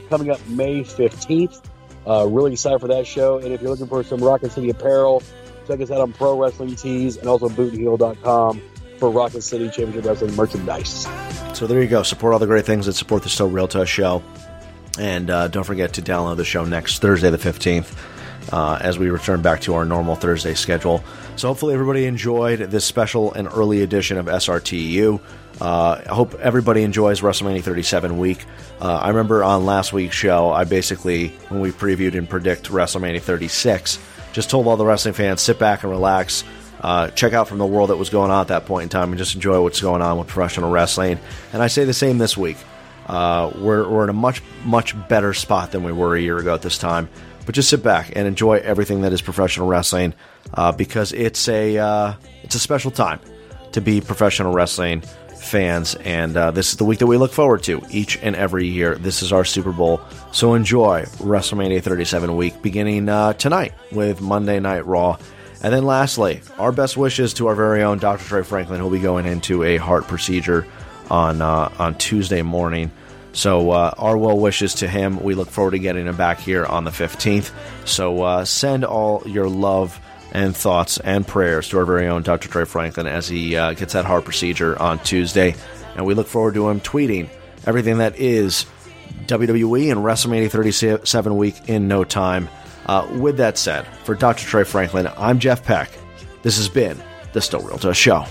[0.09, 1.63] coming up May 15th.
[2.07, 3.39] Uh, really excited for that show.
[3.39, 5.23] And if you're looking for some Rocket City apparel,
[5.67, 8.63] check us out on Pro Wrestling Tees and also bootandheel.com
[8.99, 11.07] for Rocket City Championship Wrestling merchandise.
[11.55, 12.03] So there you go.
[12.03, 14.23] Support all the great things that support the Still Real to Us show.
[14.99, 17.95] And uh, don't forget to download the show next Thursday, the 15th,
[18.53, 21.03] uh, as we return back to our normal Thursday schedule.
[21.37, 25.21] So hopefully everybody enjoyed this special and early edition of SRTU.
[25.61, 28.45] Uh, I hope everybody enjoys WrestleMania 37 week.
[28.81, 33.21] Uh, I remember on last week's show, I basically, when we previewed and predict WrestleMania
[33.21, 33.99] 36,
[34.33, 36.45] just told all the wrestling fans sit back and relax.
[36.81, 39.11] Uh, check out from the world that was going on at that point in time
[39.11, 41.19] and just enjoy what's going on with professional wrestling.
[41.53, 42.57] And I say the same this week.
[43.07, 46.55] Uh, we're, we're in a much, much better spot than we were a year ago
[46.55, 47.09] at this time.
[47.49, 50.13] But just sit back and enjoy everything that is professional wrestling
[50.53, 53.21] uh, because it's a, uh, it's a special time
[53.73, 55.01] to be professional wrestling
[55.35, 55.95] fans.
[55.95, 58.97] And uh, this is the week that we look forward to each and every year.
[58.97, 59.99] This is our Super Bowl.
[60.31, 65.17] So enjoy WrestleMania 37 week beginning uh, tonight with Monday Night Raw.
[65.63, 68.25] And then lastly, our best wishes to our very own Dr.
[68.25, 70.67] Trey Franklin, who'll be going into a heart procedure
[71.11, 72.91] on uh, on Tuesday morning.
[73.39, 75.23] So uh, our well wishes to him.
[75.23, 77.53] We look forward to getting him back here on the 15th.
[77.87, 80.01] So uh, send all your love
[80.33, 82.49] and thoughts and prayers to our very own Dr.
[82.49, 85.55] Trey Franklin as he uh, gets that heart procedure on Tuesday.
[85.95, 87.29] And we look forward to him tweeting
[87.65, 88.67] everything that is
[89.27, 92.49] WWE and WrestleMania 37 week in no time.
[92.87, 94.47] Uh, with that said, for Dr.
[94.47, 95.93] Trey Franklin, I'm Jeff Peck.
[96.43, 97.01] This has been
[97.35, 98.27] the Still Real to Us Show.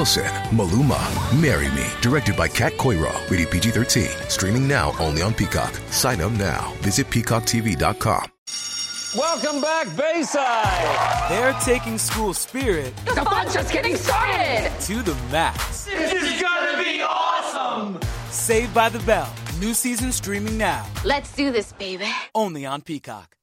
[0.00, 0.98] Wilson, Maluma.
[1.42, 1.86] Marry Me.
[2.00, 3.12] Directed by Kat Coiro.
[3.30, 4.08] Rated PG 13.
[4.30, 5.74] Streaming now only on Peacock.
[5.90, 6.72] Sign up now.
[6.80, 8.24] Visit peacocktv.com.
[9.14, 11.28] Welcome back, Bayside.
[11.28, 14.72] They're taking school spirit The fun's just getting started.
[14.86, 15.84] to the max.
[15.84, 18.00] This is gonna be awesome.
[18.30, 19.30] Saved by the Bell.
[19.60, 20.86] New season streaming now.
[21.04, 22.08] Let's do this, baby.
[22.34, 23.36] Only on Peacock.